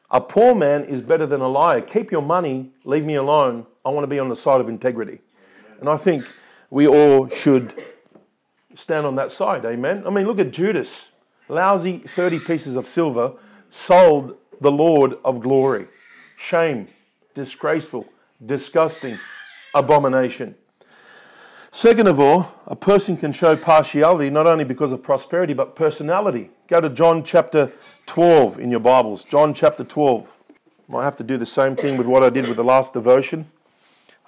A 0.10 0.20
poor 0.20 0.56
man 0.56 0.86
is 0.86 1.02
better 1.02 1.26
than 1.26 1.42
a 1.42 1.48
liar. 1.48 1.82
Keep 1.82 2.12
your 2.12 2.22
money, 2.22 2.72
leave 2.86 3.06
me 3.06 3.16
alone. 3.16 3.66
I 3.86 3.90
want 3.90 4.04
to 4.04 4.08
be 4.08 4.20
on 4.20 4.30
the 4.30 4.36
side 4.36 4.62
of 4.62 4.70
integrity. 4.70 5.20
And 5.80 5.90
I 5.90 5.98
think 5.98 6.26
we 6.70 6.88
all 6.88 7.28
should 7.30 7.84
stand 8.76 9.06
on 9.06 9.16
that 9.16 9.32
side. 9.32 9.66
Amen. 9.66 10.04
I 10.06 10.10
mean, 10.10 10.26
look 10.26 10.40
at 10.40 10.52
Judas. 10.52 11.10
Lousy 11.50 12.00
30 12.00 12.40
pieces 12.40 12.76
of 12.76 12.88
silver 12.88 13.34
sold 13.70 14.38
the 14.62 14.72
Lord 14.72 15.16
of 15.26 15.42
glory. 15.42 15.88
Shame, 16.38 16.88
disgraceful, 17.36 18.08
disgusting, 18.46 19.20
abomination. 19.76 20.56
Second 21.74 22.08
of 22.08 22.20
all, 22.20 22.54
a 22.68 22.76
person 22.76 23.16
can 23.16 23.32
show 23.32 23.56
partiality 23.56 24.30
not 24.30 24.46
only 24.46 24.66
because 24.66 24.92
of 24.92 25.02
prosperity 25.02 25.54
but 25.54 25.74
personality. 25.74 26.50
Go 26.68 26.82
to 26.82 26.90
John 26.90 27.24
chapter 27.24 27.72
12 28.08 28.60
in 28.60 28.70
your 28.70 28.82
Bibles. 28.82 29.24
John 29.24 29.54
chapter 29.54 29.86
12. 29.86 30.36
Might 30.90 31.06
have 31.06 31.16
to 31.16 31.24
do 31.24 31.38
the 31.38 31.46
same 31.46 31.78
thing 31.78 31.96
with 31.96 32.08
what 32.08 32.24
I 32.24 32.30
did 32.30 32.50
with 32.50 32.58
the 32.58 32.64
last 32.64 32.92
devotion. 32.92 33.50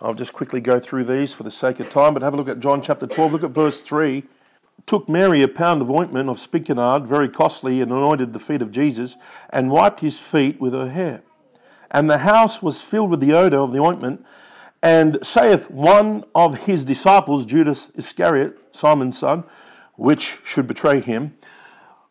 I'll 0.02 0.14
just 0.14 0.32
quickly 0.32 0.62
go 0.62 0.80
through 0.80 1.04
these 1.04 1.34
for 1.34 1.44
the 1.44 1.52
sake 1.52 1.82
of 1.82 1.90
time, 1.90 2.14
but 2.14 2.24
have 2.24 2.34
a 2.34 2.38
look 2.38 2.48
at 2.48 2.62
John 2.62 2.82
chapter 2.82 3.06
12. 3.06 3.34
Look 3.34 3.44
at 3.44 3.52
verse 3.52 3.82
3. 3.82 4.24
Took 4.86 5.10
Mary 5.10 5.42
a 5.42 5.50
pound 5.50 5.82
of 5.82 5.92
ointment 5.92 6.30
of 6.30 6.40
spikenard, 6.40 7.06
very 7.06 7.28
costly, 7.28 7.82
and 7.82 7.92
anointed 7.92 8.32
the 8.32 8.40
feet 8.40 8.62
of 8.62 8.72
Jesus, 8.72 9.18
and 9.50 9.70
wiped 9.70 10.00
his 10.00 10.18
feet 10.18 10.62
with 10.62 10.72
her 10.72 10.90
hair. 10.90 11.22
And 11.92 12.10
the 12.10 12.20
house 12.20 12.62
was 12.62 12.82
filled 12.82 13.12
with 13.12 13.20
the 13.20 13.34
odour 13.34 13.60
of 13.60 13.74
the 13.74 13.80
ointment. 13.80 14.26
And 14.84 15.25
saith 15.25 15.72
one 15.72 16.25
of 16.36 16.66
his 16.66 16.84
disciples, 16.84 17.46
Judas 17.46 17.88
Iscariot, 17.96 18.58
Simon's 18.75 19.18
son, 19.18 19.46
which 19.96 20.40
should 20.44 20.68
betray 20.68 21.00
him, 21.00 21.36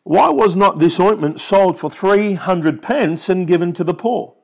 Why 0.04 0.30
was 0.30 0.56
not 0.56 0.78
this 0.78 0.98
ointment 0.98 1.38
sold 1.38 1.78
for 1.78 1.90
three 1.90 2.32
hundred 2.32 2.80
pence 2.80 3.28
and 3.28 3.46
given 3.46 3.74
to 3.74 3.84
the 3.84 3.92
poor? 3.92 4.34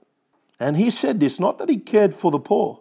And 0.60 0.76
he 0.76 0.90
said 0.90 1.20
this 1.20 1.40
not 1.40 1.56
that 1.56 1.70
he 1.70 1.78
cared 1.78 2.14
for 2.14 2.30
the 2.30 2.38
poor, 2.38 2.80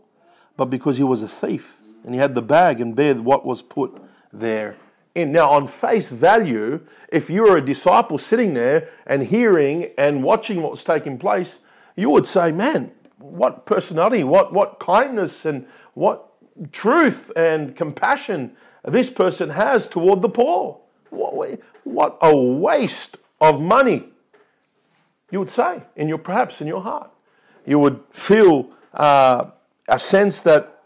but 0.58 0.66
because 0.66 0.98
he 0.98 1.04
was 1.04 1.22
a 1.22 1.30
thief 1.30 1.78
and 2.04 2.14
he 2.14 2.20
had 2.20 2.36
the 2.36 2.42
bag 2.42 2.82
and 2.82 2.94
bared 2.94 3.22
what 3.22 3.46
was 3.46 3.62
put 3.62 4.02
there 4.34 4.76
in. 5.16 5.32
Now, 5.32 5.50
on 5.52 5.68
face 5.68 6.10
value, 6.10 6.86
if 7.10 7.30
you 7.30 7.44
were 7.44 7.56
a 7.56 7.66
disciple 7.66 8.18
sitting 8.18 8.54
there 8.54 8.90
and 9.06 9.24
hearing 9.24 9.92
and 9.98 10.24
watching 10.24 10.62
what 10.62 10.72
was 10.72 10.84
taking 10.84 11.18
place, 11.18 11.60
you 11.96 12.10
would 12.10 12.26
say, 12.26 12.52
Man, 12.52 12.92
what 13.18 13.66
personality, 13.66 14.24
what, 14.24 14.54
what 14.54 14.80
kindness, 14.80 15.46
and 15.46 15.66
what 15.94 16.28
truth 16.72 17.32
and 17.36 17.76
compassion 17.76 18.56
this 18.84 19.10
person 19.10 19.50
has 19.50 19.88
toward 19.88 20.22
the 20.22 20.30
poor. 20.30 20.80
What, 21.10 21.60
what 21.84 22.18
a 22.22 22.36
waste 22.36 23.18
of 23.40 23.62
money, 23.62 24.10
you 25.32 25.40
would 25.40 25.50
say, 25.50 25.84
in 25.96 26.08
your 26.08 26.18
perhaps 26.18 26.62
in 26.62 26.68
your 26.68 26.82
heart. 26.82 27.12
You 27.66 27.80
would 27.80 28.02
feel 28.12 28.70
uh, 28.94 29.52
a 29.88 30.00
sense 30.00 30.42
that 30.44 30.84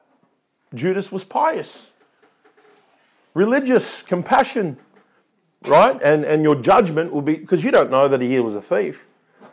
Judas 0.73 1.11
was 1.11 1.23
pious, 1.23 1.88
religious, 3.33 4.01
compassion, 4.01 4.77
right? 5.65 6.01
And, 6.01 6.25
and 6.25 6.43
your 6.43 6.55
judgment 6.55 7.11
will 7.11 7.21
be 7.21 7.35
because 7.35 7.63
you 7.63 7.71
don't 7.71 7.91
know 7.91 8.07
that 8.07 8.21
he 8.21 8.39
was 8.39 8.55
a 8.55 8.61
thief. 8.61 9.05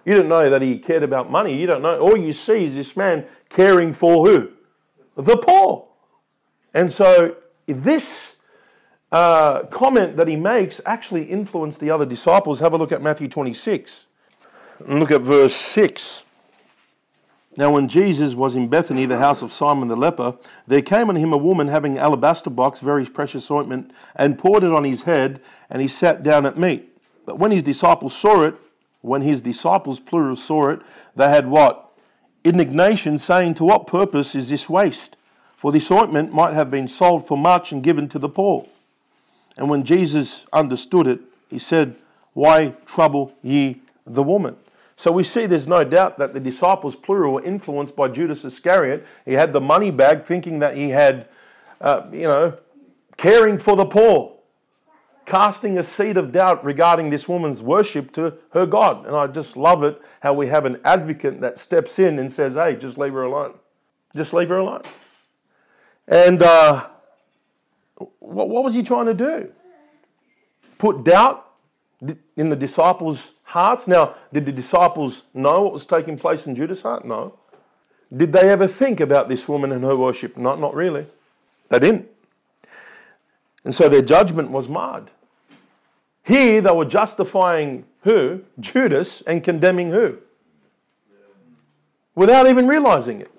You 0.09 0.15
don't 0.15 0.29
know 0.29 0.49
that 0.49 0.62
he 0.62 0.79
cared 0.79 1.03
about 1.03 1.31
money. 1.31 1.55
You 1.55 1.67
don't 1.67 1.83
know. 1.83 2.00
All 2.00 2.17
you 2.17 2.33
see 2.33 2.65
is 2.65 2.73
this 2.73 2.97
man 2.97 3.27
caring 3.50 3.93
for 3.93 4.27
who? 4.27 4.49
The 5.17 5.37
poor. 5.37 5.87
And 6.73 6.91
so 6.91 7.37
this 7.67 8.37
uh, 9.12 9.65
comment 9.65 10.17
that 10.17 10.27
he 10.27 10.35
makes 10.35 10.81
actually 10.87 11.25
influenced 11.25 11.79
the 11.79 11.91
other 11.91 12.07
disciples. 12.07 12.59
Have 12.61 12.73
a 12.73 12.79
look 12.79 12.91
at 12.91 13.03
Matthew 13.03 13.29
26 13.29 14.07
and 14.87 14.99
look 14.99 15.11
at 15.11 15.21
verse 15.21 15.55
6. 15.55 16.23
Now, 17.59 17.71
when 17.71 17.87
Jesus 17.87 18.35
was 18.35 18.57
in 18.57 18.69
Bethany, 18.69 19.05
the 19.05 19.19
house 19.19 19.43
of 19.43 19.53
Simon 19.53 19.88
the 19.88 19.97
leper, 19.97 20.38
there 20.67 20.81
came 20.81 21.11
on 21.11 21.17
him 21.17 21.35
a 21.35 21.37
woman 21.37 21.69
having 21.69 21.99
alabaster 21.99 22.49
box, 22.49 22.81
very 22.81 23.05
precious 23.05 23.50
ointment, 23.50 23.93
and 24.17 24.38
poured 24.38 24.65
it 24.65 24.73
on 24.73 24.85
his 24.85 25.03
head, 25.03 25.43
and 25.69 25.83
he 25.83 25.88
sat 25.88 26.23
down 26.23 26.47
at 26.47 26.57
meat. 26.57 26.97
But 27.27 27.38
when 27.38 27.50
his 27.50 27.62
disciples 27.62 28.17
saw 28.17 28.45
it, 28.45 28.55
when 29.09 29.23
his 29.23 29.43
disciples, 29.43 29.99
plural, 29.99 30.37
saw 30.37 30.71
it, 30.71 30.81
they 31.17 31.29
had 31.29 31.49
what? 31.49 31.93
Indignation, 32.45 33.19
saying, 33.19 33.55
To 33.55 33.65
what 33.65 33.87
purpose 33.87 34.35
is 34.35 34.49
this 34.49 34.69
waste? 34.69 35.17
For 35.57 35.73
this 35.73 35.91
ointment 35.91 36.33
might 36.33 36.55
have 36.55 36.71
been 36.71 36.87
sold 36.87 37.27
for 37.27 37.37
much 37.37 37.73
and 37.73 37.83
given 37.83 38.09
to 38.11 38.19
the 38.19 38.29
poor. 38.29 38.67
And 39.57 39.69
when 39.69 39.83
Jesus 39.83 40.47
understood 40.53 41.09
it, 41.09 41.21
he 41.50 41.59
said, 41.59 41.97
Why 42.33 42.75
trouble 42.87 43.35
ye 43.43 43.81
the 44.07 44.23
woman? 44.23 44.57
So 44.97 45.12
we 45.12 45.25
see 45.25 45.47
there's 45.47 45.69
no 45.69 45.85
doubt 45.85 46.19
that 46.19 46.35
the 46.35 46.41
disciples, 46.41 46.97
plural, 46.97 47.35
were 47.35 47.43
influenced 47.43 47.95
by 47.95 48.09
Judas 48.09 48.45
Iscariot. 48.45 49.07
He 49.25 49.35
had 49.35 49.53
the 49.53 49.61
money 49.61 49.91
bag 49.91 50.25
thinking 50.25 50.59
that 50.59 50.77
he 50.77 50.91
had, 50.91 51.29
uh, 51.81 52.03
you 52.12 52.27
know, 52.27 52.59
caring 53.17 53.59
for 53.59 53.77
the 53.77 53.85
poor, 53.85 54.38
casting 55.28 55.78
a 55.78 55.85
seed 55.85 56.16
of 56.16 56.32
doubt 56.32 56.64
regarding 56.64 57.11
this 57.11 57.28
woman's 57.28 57.62
worship 57.62 58.11
to 58.12 58.32
her 58.50 58.64
God. 58.64 59.06
And 59.06 59.14
I 59.14 59.26
just 59.26 59.56
love 59.56 59.82
it 59.82 60.00
how 60.20 60.32
we 60.32 60.47
have 60.47 60.64
an 60.64 60.80
advocate 60.85 61.42
that 61.42 61.58
steps 61.58 61.99
in 61.99 62.18
and 62.18 62.32
says, 62.32 62.54
hey, 62.54 62.76
just 62.76 62.97
leave 62.97 63.12
her 63.12 63.23
alone. 63.23 63.54
Just 64.16 64.32
leave 64.32 64.49
her 64.49 64.56
alone. 64.56 64.82
And 66.08 66.42
uh, 66.42 66.87
what, 68.20 68.49
what 68.49 68.64
was 68.64 68.73
he 68.73 68.82
trying 68.82 69.04
to 69.04 69.14
do? 69.14 69.52
Put 70.78 71.04
doubt 71.04 71.44
in 72.37 72.49
the 72.49 72.56
disciples' 72.56 73.32
hearts. 73.42 73.87
Now, 73.87 74.14
did 74.32 74.47
the 74.47 74.52
disciples 74.52 75.25
know 75.35 75.64
what 75.64 75.75
was 75.75 75.85
taking 75.85 76.16
place 76.16 76.47
in 76.47 76.56
Judas' 76.56 76.80
heart? 76.80 77.04
No. 77.04 77.38
Did 78.16 78.32
they 78.32 78.49
ever 78.49 78.66
think 78.66 79.00
about 79.00 79.28
this 79.28 79.47
woman 79.47 79.73
and 79.73 79.85
her 79.85 79.97
worship? 79.97 80.38
Not, 80.38 80.58
not 80.58 80.75
really. 80.75 81.04
They 81.68 81.80
didn't. 81.80 82.08
And 83.64 83.75
so 83.75 83.90
their 83.90 84.00
judgment 84.00 84.50
was 84.50 84.68
marred. 84.68 85.11
Here 86.28 86.61
they 86.61 86.70
were 86.70 86.85
justifying 86.85 87.87
who? 88.02 88.42
Judas 88.61 89.23
and 89.23 89.42
condemning 89.42 89.88
who? 89.88 90.18
Without 92.14 92.47
even 92.47 92.68
realizing 92.68 93.23
it. 93.23 93.30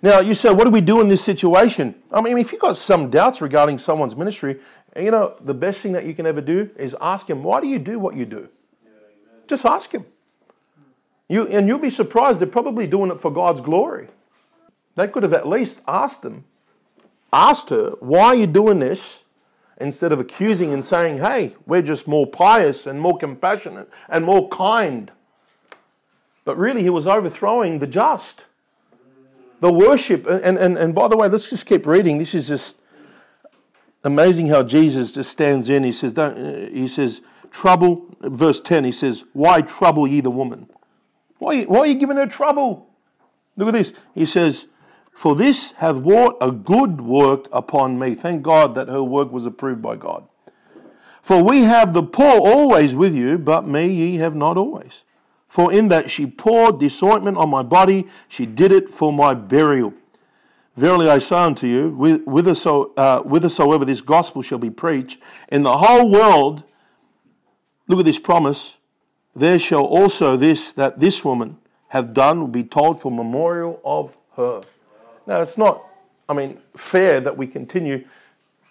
Now, 0.00 0.20
you 0.20 0.34
say, 0.34 0.50
what 0.50 0.64
do 0.64 0.70
we 0.70 0.80
do 0.80 1.02
in 1.02 1.08
this 1.08 1.22
situation? 1.22 1.94
I 2.10 2.22
mean, 2.22 2.38
if 2.38 2.50
you've 2.50 2.62
got 2.62 2.78
some 2.78 3.10
doubts 3.10 3.42
regarding 3.42 3.78
someone's 3.78 4.16
ministry, 4.16 4.58
you 4.96 5.10
know, 5.10 5.36
the 5.42 5.52
best 5.52 5.80
thing 5.80 5.92
that 5.92 6.06
you 6.06 6.14
can 6.14 6.24
ever 6.24 6.40
do 6.40 6.70
is 6.76 6.96
ask 6.98 7.28
him, 7.28 7.42
why 7.42 7.60
do 7.60 7.68
you 7.68 7.78
do 7.78 7.98
what 7.98 8.16
you 8.16 8.24
do? 8.24 8.48
Just 9.46 9.66
ask 9.66 9.92
him. 9.92 10.06
You, 11.28 11.46
and 11.48 11.68
you'll 11.68 11.78
be 11.78 11.90
surprised, 11.90 12.40
they're 12.40 12.46
probably 12.46 12.86
doing 12.86 13.10
it 13.10 13.20
for 13.20 13.30
God's 13.30 13.60
glory. 13.60 14.08
They 14.96 15.08
could 15.08 15.24
have 15.24 15.34
at 15.34 15.46
least 15.46 15.80
asked 15.86 16.24
him, 16.24 16.44
asked 17.32 17.68
her, 17.68 17.90
why 18.00 18.24
are 18.28 18.34
you 18.34 18.46
doing 18.46 18.78
this? 18.78 19.24
Instead 19.78 20.12
of 20.12 20.20
accusing 20.20 20.72
and 20.72 20.84
saying, 20.84 21.18
hey, 21.18 21.56
we're 21.66 21.82
just 21.82 22.06
more 22.06 22.26
pious 22.26 22.86
and 22.86 23.00
more 23.00 23.16
compassionate 23.16 23.88
and 24.08 24.24
more 24.24 24.48
kind. 24.48 25.10
But 26.44 26.56
really, 26.56 26.82
he 26.82 26.90
was 26.90 27.06
overthrowing 27.06 27.78
the 27.78 27.86
just. 27.86 28.46
The 29.60 29.72
worship, 29.72 30.26
and, 30.26 30.58
and, 30.58 30.76
and 30.76 30.94
by 30.94 31.08
the 31.08 31.16
way, 31.16 31.28
let's 31.28 31.48
just 31.48 31.66
keep 31.66 31.86
reading. 31.86 32.18
This 32.18 32.34
is 32.34 32.48
just 32.48 32.76
amazing 34.04 34.48
how 34.48 34.64
Jesus 34.64 35.12
just 35.12 35.30
stands 35.30 35.68
in. 35.68 35.84
He 35.84 35.92
says, 35.92 36.12
don't, 36.12 36.36
he 36.72 36.88
says, 36.88 37.20
trouble, 37.50 38.06
verse 38.20 38.60
10, 38.60 38.84
he 38.84 38.92
says, 38.92 39.24
Why 39.32 39.62
trouble 39.62 40.08
ye 40.08 40.20
the 40.20 40.30
woman? 40.30 40.68
Why, 41.38 41.62
why 41.62 41.80
are 41.80 41.86
you 41.86 41.94
giving 41.94 42.16
her 42.16 42.26
trouble? 42.26 42.88
Look 43.56 43.68
at 43.68 43.74
this. 43.74 43.92
He 44.14 44.26
says, 44.26 44.66
For 45.12 45.36
this 45.36 45.72
hath 45.72 45.96
wrought 45.96 46.36
a 46.40 46.50
good 46.50 47.00
work 47.00 47.46
upon 47.52 47.98
me. 47.98 48.14
Thank 48.14 48.42
God 48.42 48.74
that 48.74 48.88
her 48.88 49.02
work 49.02 49.30
was 49.30 49.46
approved 49.46 49.82
by 49.82 49.96
God. 49.96 50.26
For 51.22 51.42
we 51.42 51.62
have 51.62 51.94
the 51.94 52.02
poor 52.02 52.40
always 52.40 52.96
with 52.96 53.14
you, 53.14 53.38
but 53.38 53.66
me 53.66 53.86
ye 53.86 54.16
have 54.16 54.34
not 54.34 54.56
always. 54.56 55.04
For 55.48 55.72
in 55.72 55.88
that 55.88 56.10
she 56.10 56.26
poured 56.26 56.80
this 56.80 57.02
ointment 57.02 57.36
on 57.36 57.50
my 57.50 57.62
body, 57.62 58.08
she 58.26 58.46
did 58.46 58.72
it 58.72 58.92
for 58.92 59.12
my 59.12 59.34
burial. 59.34 59.94
Verily 60.76 61.08
I 61.08 61.18
say 61.18 61.36
unto 61.36 61.66
you, 61.66 61.90
whithersoever 62.24 62.92
uh, 62.96 63.84
this 63.84 64.00
gospel 64.00 64.40
shall 64.40 64.58
be 64.58 64.70
preached 64.70 65.18
in 65.50 65.62
the 65.62 65.76
whole 65.76 66.10
world, 66.10 66.64
look 67.86 67.98
at 67.98 68.06
this 68.06 68.18
promise, 68.18 68.78
there 69.36 69.58
shall 69.58 69.84
also 69.84 70.36
this 70.36 70.72
that 70.72 70.98
this 70.98 71.24
woman 71.24 71.58
have 71.88 72.14
done 72.14 72.50
be 72.50 72.64
told 72.64 73.00
for 73.00 73.12
memorial 73.12 73.80
of 73.84 74.16
her. 74.36 74.62
Now 75.26 75.40
it's 75.40 75.58
not, 75.58 75.84
I 76.28 76.34
mean, 76.34 76.58
fair 76.76 77.20
that 77.20 77.36
we 77.36 77.46
continue 77.46 78.04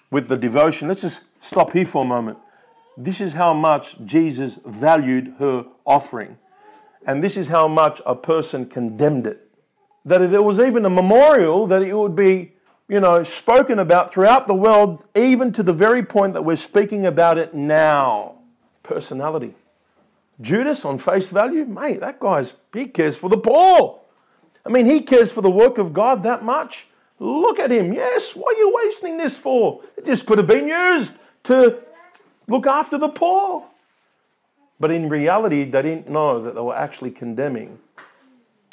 with 0.09 0.27
the 0.27 0.37
devotion. 0.37 0.87
Let's 0.87 1.01
just 1.01 1.21
stop 1.39 1.71
here 1.71 1.85
for 1.85 2.03
a 2.03 2.07
moment. 2.07 2.37
This 2.97 3.21
is 3.21 3.33
how 3.33 3.53
much 3.53 3.95
Jesus 4.05 4.59
valued 4.65 5.35
her 5.39 5.65
offering. 5.85 6.37
And 7.05 7.23
this 7.23 7.37
is 7.37 7.47
how 7.47 7.67
much 7.67 8.01
a 8.05 8.15
person 8.15 8.65
condemned 8.65 9.25
it 9.27 9.47
that 10.05 10.31
there 10.31 10.41
was 10.41 10.59
even 10.59 10.85
a 10.85 10.89
memorial 10.89 11.67
that 11.67 11.83
it 11.83 11.93
would 11.93 12.15
be, 12.15 12.53
you 12.87 12.99
know, 12.99 13.23
spoken 13.23 13.79
about 13.79 14.13
throughout 14.13 14.47
the 14.47 14.53
world, 14.53 15.03
even 15.15 15.51
to 15.51 15.63
the 15.63 15.73
very 15.73 16.03
point 16.03 16.33
that 16.33 16.43
we're 16.43 16.55
speaking 16.55 17.05
about 17.05 17.37
it 17.37 17.53
now. 17.53 18.35
Personality. 18.83 19.53
Judas, 20.39 20.85
on 20.85 20.97
face 20.97 21.27
value, 21.27 21.65
mate, 21.65 21.99
that 22.01 22.19
guy's, 22.19 22.55
he 22.73 22.87
cares 22.87 23.15
for 23.15 23.29
the 23.29 23.37
poor. 23.37 24.00
I 24.65 24.69
mean, 24.69 24.85
he 24.85 25.01
cares 25.01 25.31
for 25.31 25.41
the 25.41 25.49
work 25.49 25.77
of 25.77 25.93
God 25.93 26.23
that 26.23 26.43
much. 26.43 26.87
Look 27.19 27.59
at 27.59 27.71
him. 27.71 27.93
Yes, 27.93 28.35
what 28.35 28.55
are 28.55 28.59
you 28.59 28.71
wasting 28.83 29.17
this 29.17 29.35
for? 29.35 29.83
It 29.97 30.05
just 30.05 30.25
could 30.25 30.37
have 30.37 30.47
been 30.47 30.67
used 30.67 31.11
to 31.43 31.79
look 32.47 32.65
after 32.65 32.97
the 32.97 33.09
poor. 33.09 33.65
But 34.79 34.91
in 34.91 35.09
reality, 35.09 35.63
they 35.63 35.81
didn't 35.83 36.09
know 36.09 36.41
that 36.41 36.55
they 36.55 36.61
were 36.61 36.75
actually 36.75 37.11
condemning 37.11 37.77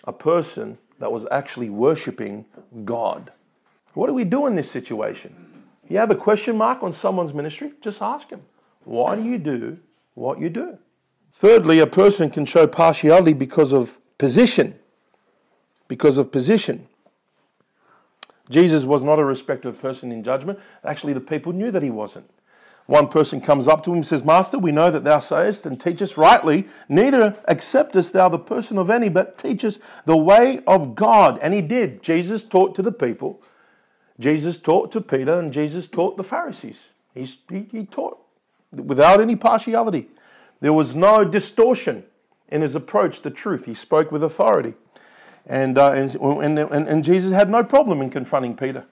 a 0.04 0.12
person 0.12 0.78
that 0.98 1.12
was 1.12 1.26
actually 1.30 1.68
worshiping 1.68 2.46
God. 2.84 3.30
What 3.92 4.06
do 4.06 4.14
we 4.14 4.24
do 4.24 4.46
in 4.46 4.54
this 4.54 4.70
situation? 4.70 5.34
You 5.88 5.98
have 5.98 6.10
a 6.10 6.14
question 6.14 6.56
mark 6.56 6.82
on 6.82 6.92
someone's 6.92 7.34
ministry? 7.34 7.72
Just 7.82 8.00
ask 8.00 8.30
him, 8.30 8.42
why 8.84 9.16
do 9.16 9.22
you 9.22 9.38
do 9.38 9.78
what 10.14 10.40
you 10.40 10.48
do? 10.48 10.78
Thirdly, 11.34 11.78
a 11.78 11.86
person 11.86 12.30
can 12.30 12.46
show 12.46 12.66
partiality 12.66 13.32
because 13.32 13.72
of 13.72 13.98
position. 14.16 14.77
Because 15.88 16.18
of 16.18 16.30
position. 16.30 16.86
Jesus 18.50 18.84
was 18.84 19.02
not 19.02 19.18
a 19.18 19.24
respecter 19.24 19.68
of 19.68 19.80
person 19.80 20.12
in 20.12 20.22
judgment. 20.22 20.58
Actually, 20.84 21.12
the 21.12 21.20
people 21.20 21.52
knew 21.52 21.70
that 21.70 21.82
he 21.82 21.90
wasn't. 21.90 22.30
One 22.86 23.08
person 23.08 23.42
comes 23.42 23.68
up 23.68 23.82
to 23.82 23.90
him 23.90 23.96
and 23.96 24.06
says, 24.06 24.24
Master, 24.24 24.58
we 24.58 24.72
know 24.72 24.90
that 24.90 25.04
thou 25.04 25.18
sayest 25.18 25.66
and 25.66 25.78
teachest 25.78 26.16
rightly, 26.16 26.66
neither 26.88 27.36
acceptest 27.46 28.14
thou 28.14 28.30
the 28.30 28.38
person 28.38 28.78
of 28.78 28.88
any, 28.88 29.10
but 29.10 29.36
teachest 29.36 29.78
the 30.06 30.16
way 30.16 30.62
of 30.66 30.94
God. 30.94 31.38
And 31.42 31.52
he 31.52 31.60
did. 31.60 32.02
Jesus 32.02 32.42
taught 32.42 32.74
to 32.76 32.82
the 32.82 32.92
people. 32.92 33.42
Jesus 34.18 34.56
taught 34.56 34.90
to 34.92 35.02
Peter, 35.02 35.38
and 35.38 35.52
Jesus 35.52 35.86
taught 35.86 36.16
the 36.16 36.24
Pharisees. 36.24 36.78
He, 37.14 37.28
he, 37.50 37.66
he 37.70 37.84
taught 37.84 38.18
without 38.72 39.20
any 39.20 39.36
partiality. 39.36 40.08
There 40.60 40.72
was 40.72 40.94
no 40.94 41.24
distortion 41.24 42.04
in 42.48 42.62
his 42.62 42.74
approach 42.74 43.20
to 43.20 43.30
truth. 43.30 43.66
He 43.66 43.74
spoke 43.74 44.10
with 44.10 44.22
authority. 44.22 44.74
And, 45.46 45.78
uh, 45.78 45.92
and, 45.92 46.14
and, 46.58 46.88
and, 46.88 47.04
Jesus 47.04 47.32
had 47.32 47.48
no 47.48 47.64
problem 47.64 48.02
in 48.02 48.10
confronting 48.10 48.56
Peter. 48.56 48.84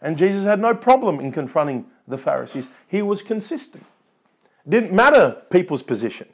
And 0.00 0.16
Jesus 0.16 0.44
had 0.44 0.60
no 0.60 0.74
problem 0.74 1.18
in 1.18 1.32
confronting 1.32 1.86
the 2.06 2.18
Pharisees. 2.18 2.66
He 2.86 3.02
was 3.02 3.22
consistent. 3.22 3.84
Didn't 4.68 4.92
matter 4.92 5.42
people's 5.50 5.82
position. 5.82 6.28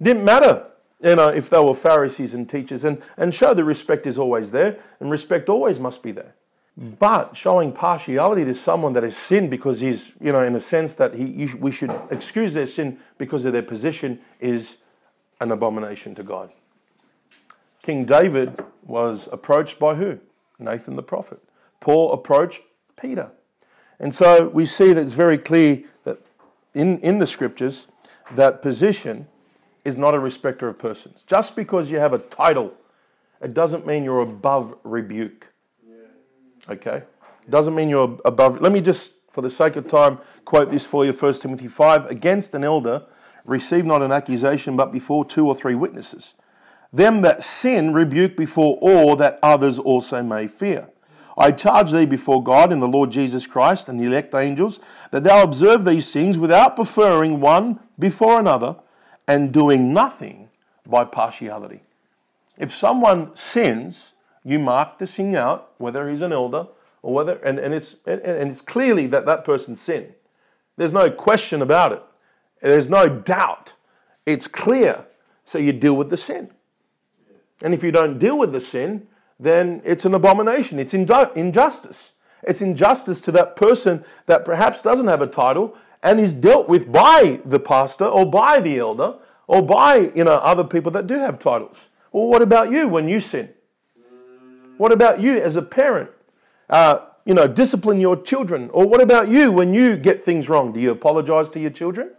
Didn't 0.00 0.24
matter 0.24 0.66
you 1.02 1.16
know, 1.16 1.28
if 1.28 1.50
they 1.50 1.58
were 1.58 1.74
Pharisees 1.74 2.34
and 2.34 2.48
teachers. 2.48 2.84
And, 2.84 3.02
and 3.16 3.34
show 3.34 3.54
that 3.54 3.64
respect 3.64 4.06
is 4.06 4.18
always 4.18 4.50
there, 4.50 4.78
and 5.00 5.10
respect 5.10 5.48
always 5.48 5.78
must 5.78 6.02
be 6.02 6.12
there. 6.12 6.34
But 6.76 7.36
showing 7.36 7.72
partiality 7.72 8.44
to 8.44 8.54
someone 8.54 8.92
that 8.94 9.02
has 9.02 9.16
sinned 9.16 9.50
because 9.50 9.80
he's, 9.80 10.12
you 10.20 10.32
know, 10.32 10.42
in 10.42 10.54
a 10.54 10.60
sense 10.60 10.94
that 10.96 11.14
he, 11.14 11.50
we 11.58 11.72
should 11.72 11.94
excuse 12.10 12.52
their 12.52 12.66
sin 12.66 12.98
because 13.16 13.44
of 13.46 13.52
their 13.52 13.62
position 13.62 14.20
is 14.40 14.76
an 15.40 15.52
abomination 15.52 16.14
to 16.16 16.22
God. 16.22 16.50
King 17.86 18.04
David 18.04 18.58
was 18.82 19.28
approached 19.30 19.78
by 19.78 19.94
who? 19.94 20.18
Nathan 20.58 20.96
the 20.96 21.04
prophet. 21.04 21.38
Paul 21.78 22.12
approached 22.12 22.62
Peter. 23.00 23.30
And 24.00 24.12
so 24.12 24.48
we 24.48 24.66
see 24.66 24.92
that 24.92 25.00
it's 25.00 25.12
very 25.12 25.38
clear 25.38 25.84
that 26.02 26.18
in, 26.74 26.98
in 26.98 27.20
the 27.20 27.28
scriptures 27.28 27.86
that 28.32 28.60
position 28.60 29.28
is 29.84 29.96
not 29.96 30.16
a 30.16 30.18
respecter 30.18 30.66
of 30.66 30.80
persons. 30.80 31.22
Just 31.22 31.54
because 31.54 31.88
you 31.88 32.00
have 32.00 32.12
a 32.12 32.18
title, 32.18 32.74
it 33.40 33.54
doesn't 33.54 33.86
mean 33.86 34.02
you're 34.02 34.22
above 34.22 34.74
rebuke. 34.82 35.46
Okay? 36.68 37.04
Doesn't 37.48 37.76
mean 37.76 37.88
you're 37.88 38.18
above. 38.24 38.60
Let 38.60 38.72
me 38.72 38.80
just, 38.80 39.12
for 39.28 39.42
the 39.42 39.50
sake 39.50 39.76
of 39.76 39.86
time, 39.86 40.18
quote 40.44 40.72
this 40.72 40.84
for 40.84 41.04
you 41.04 41.12
1 41.12 41.34
Timothy 41.34 41.68
5 41.68 42.06
Against 42.06 42.52
an 42.56 42.64
elder, 42.64 43.04
receive 43.44 43.86
not 43.86 44.02
an 44.02 44.10
accusation, 44.10 44.74
but 44.74 44.90
before 44.90 45.24
two 45.24 45.46
or 45.46 45.54
three 45.54 45.76
witnesses. 45.76 46.34
Them 46.92 47.22
that 47.22 47.44
sin 47.44 47.92
rebuke 47.92 48.36
before 48.36 48.76
all, 48.80 49.16
that 49.16 49.38
others 49.42 49.78
also 49.78 50.22
may 50.22 50.46
fear. 50.46 50.88
I 51.38 51.52
charge 51.52 51.92
thee 51.92 52.06
before 52.06 52.42
God 52.42 52.72
and 52.72 52.80
the 52.80 52.88
Lord 52.88 53.10
Jesus 53.10 53.46
Christ 53.46 53.88
and 53.88 54.00
the 54.00 54.04
elect 54.04 54.34
angels 54.34 54.80
that 55.10 55.24
thou 55.24 55.42
observe 55.42 55.84
these 55.84 56.10
things 56.10 56.38
without 56.38 56.76
preferring 56.76 57.40
one 57.40 57.78
before 57.98 58.40
another 58.40 58.76
and 59.28 59.52
doing 59.52 59.92
nothing 59.92 60.48
by 60.86 61.04
partiality. 61.04 61.82
If 62.56 62.74
someone 62.74 63.36
sins, 63.36 64.14
you 64.44 64.58
mark 64.58 64.98
the 64.98 65.06
sin 65.06 65.36
out, 65.36 65.72
whether 65.76 66.08
he's 66.08 66.22
an 66.22 66.32
elder 66.32 66.68
or 67.02 67.12
whether, 67.12 67.34
and, 67.38 67.58
and, 67.58 67.74
it's, 67.74 67.96
and, 68.06 68.20
and 68.22 68.50
it's 68.50 68.62
clearly 68.62 69.06
that 69.08 69.26
that 69.26 69.44
person 69.44 69.76
sinned. 69.76 70.14
There's 70.76 70.92
no 70.92 71.10
question 71.10 71.60
about 71.60 71.92
it. 71.92 72.02
There's 72.62 72.88
no 72.88 73.08
doubt. 73.08 73.74
It's 74.24 74.46
clear. 74.46 75.04
So 75.44 75.58
you 75.58 75.72
deal 75.72 75.96
with 75.96 76.10
the 76.10 76.16
sin. 76.16 76.50
And 77.62 77.72
if 77.72 77.82
you 77.82 77.90
don't 77.90 78.18
deal 78.18 78.38
with 78.38 78.52
the 78.52 78.60
sin, 78.60 79.06
then 79.38 79.80
it's 79.84 80.04
an 80.04 80.14
abomination. 80.14 80.78
It's 80.78 80.94
injustice. 80.94 82.12
It's 82.42 82.60
injustice 82.60 83.20
to 83.22 83.32
that 83.32 83.56
person 83.56 84.04
that 84.26 84.44
perhaps 84.44 84.82
doesn't 84.82 85.08
have 85.08 85.22
a 85.22 85.26
title 85.26 85.76
and 86.02 86.20
is 86.20 86.34
dealt 86.34 86.68
with 86.68 86.92
by 86.92 87.40
the 87.44 87.58
pastor 87.58 88.04
or 88.04 88.30
by 88.30 88.60
the 88.60 88.78
elder 88.78 89.14
or 89.46 89.62
by 89.62 90.12
you 90.14 90.24
know 90.24 90.34
other 90.34 90.64
people 90.64 90.92
that 90.92 91.06
do 91.06 91.18
have 91.18 91.38
titles. 91.38 91.88
Well, 92.12 92.26
what 92.26 92.42
about 92.42 92.70
you 92.70 92.88
when 92.88 93.08
you 93.08 93.20
sin? 93.20 93.50
What 94.76 94.92
about 94.92 95.20
you 95.20 95.38
as 95.38 95.56
a 95.56 95.62
parent? 95.62 96.10
Uh, 96.68 97.00
you 97.24 97.34
know, 97.34 97.46
discipline 97.46 98.00
your 98.00 98.16
children. 98.16 98.70
Or 98.72 98.86
what 98.86 99.00
about 99.00 99.28
you 99.28 99.50
when 99.50 99.74
you 99.74 99.96
get 99.96 100.24
things 100.24 100.48
wrong? 100.48 100.72
Do 100.72 100.80
you 100.80 100.90
apologize 100.90 101.50
to 101.50 101.60
your 101.60 101.70
children? 101.70 102.10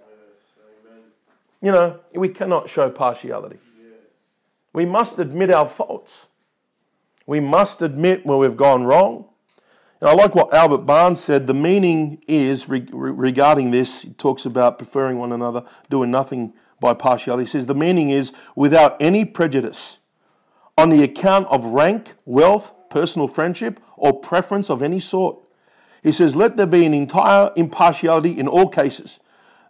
You 1.62 1.72
know, 1.72 2.00
we 2.14 2.30
cannot 2.30 2.70
show 2.70 2.90
partiality. 2.90 3.60
We 4.78 4.86
must 4.86 5.18
admit 5.18 5.50
our 5.50 5.68
faults. 5.68 6.28
We 7.26 7.40
must 7.40 7.82
admit 7.82 8.28
where 8.28 8.38
we've 8.38 8.56
gone 8.56 8.84
wrong. 8.84 9.26
And 10.00 10.08
I 10.08 10.14
like 10.14 10.36
what 10.36 10.54
Albert 10.54 10.86
Barnes 10.86 11.20
said. 11.20 11.48
The 11.48 11.56
meaning 11.56 12.22
is 12.28 12.70
regarding 12.70 13.72
this, 13.72 14.04
he 14.04 14.12
talks 14.12 14.46
about 14.46 14.78
preferring 14.78 15.18
one 15.18 15.32
another, 15.32 15.64
doing 15.90 16.12
nothing 16.12 16.54
by 16.80 16.94
partiality. 16.94 17.46
He 17.46 17.50
says 17.50 17.66
the 17.66 17.74
meaning 17.74 18.12
is 18.12 18.32
without 18.56 19.02
any 19.02 19.26
prejudice 19.26 19.98
on 20.78 20.92
the 20.92 21.02
account 21.02 21.48
of 21.48 21.66
rank, 21.66 22.14
wealth, 22.26 22.72
personal 22.92 23.28
friendship, 23.28 23.80
or 23.96 24.14
preference 24.14 24.70
of 24.70 24.84
any 24.84 25.00
sort. 25.00 25.40
He 26.04 26.12
says, 26.12 26.36
Let 26.36 26.56
there 26.56 26.68
be 26.68 26.86
an 26.86 26.94
entire 26.94 27.52
impartiality 27.56 28.38
in 28.38 28.48
all 28.48 28.70
cases. 28.70 29.20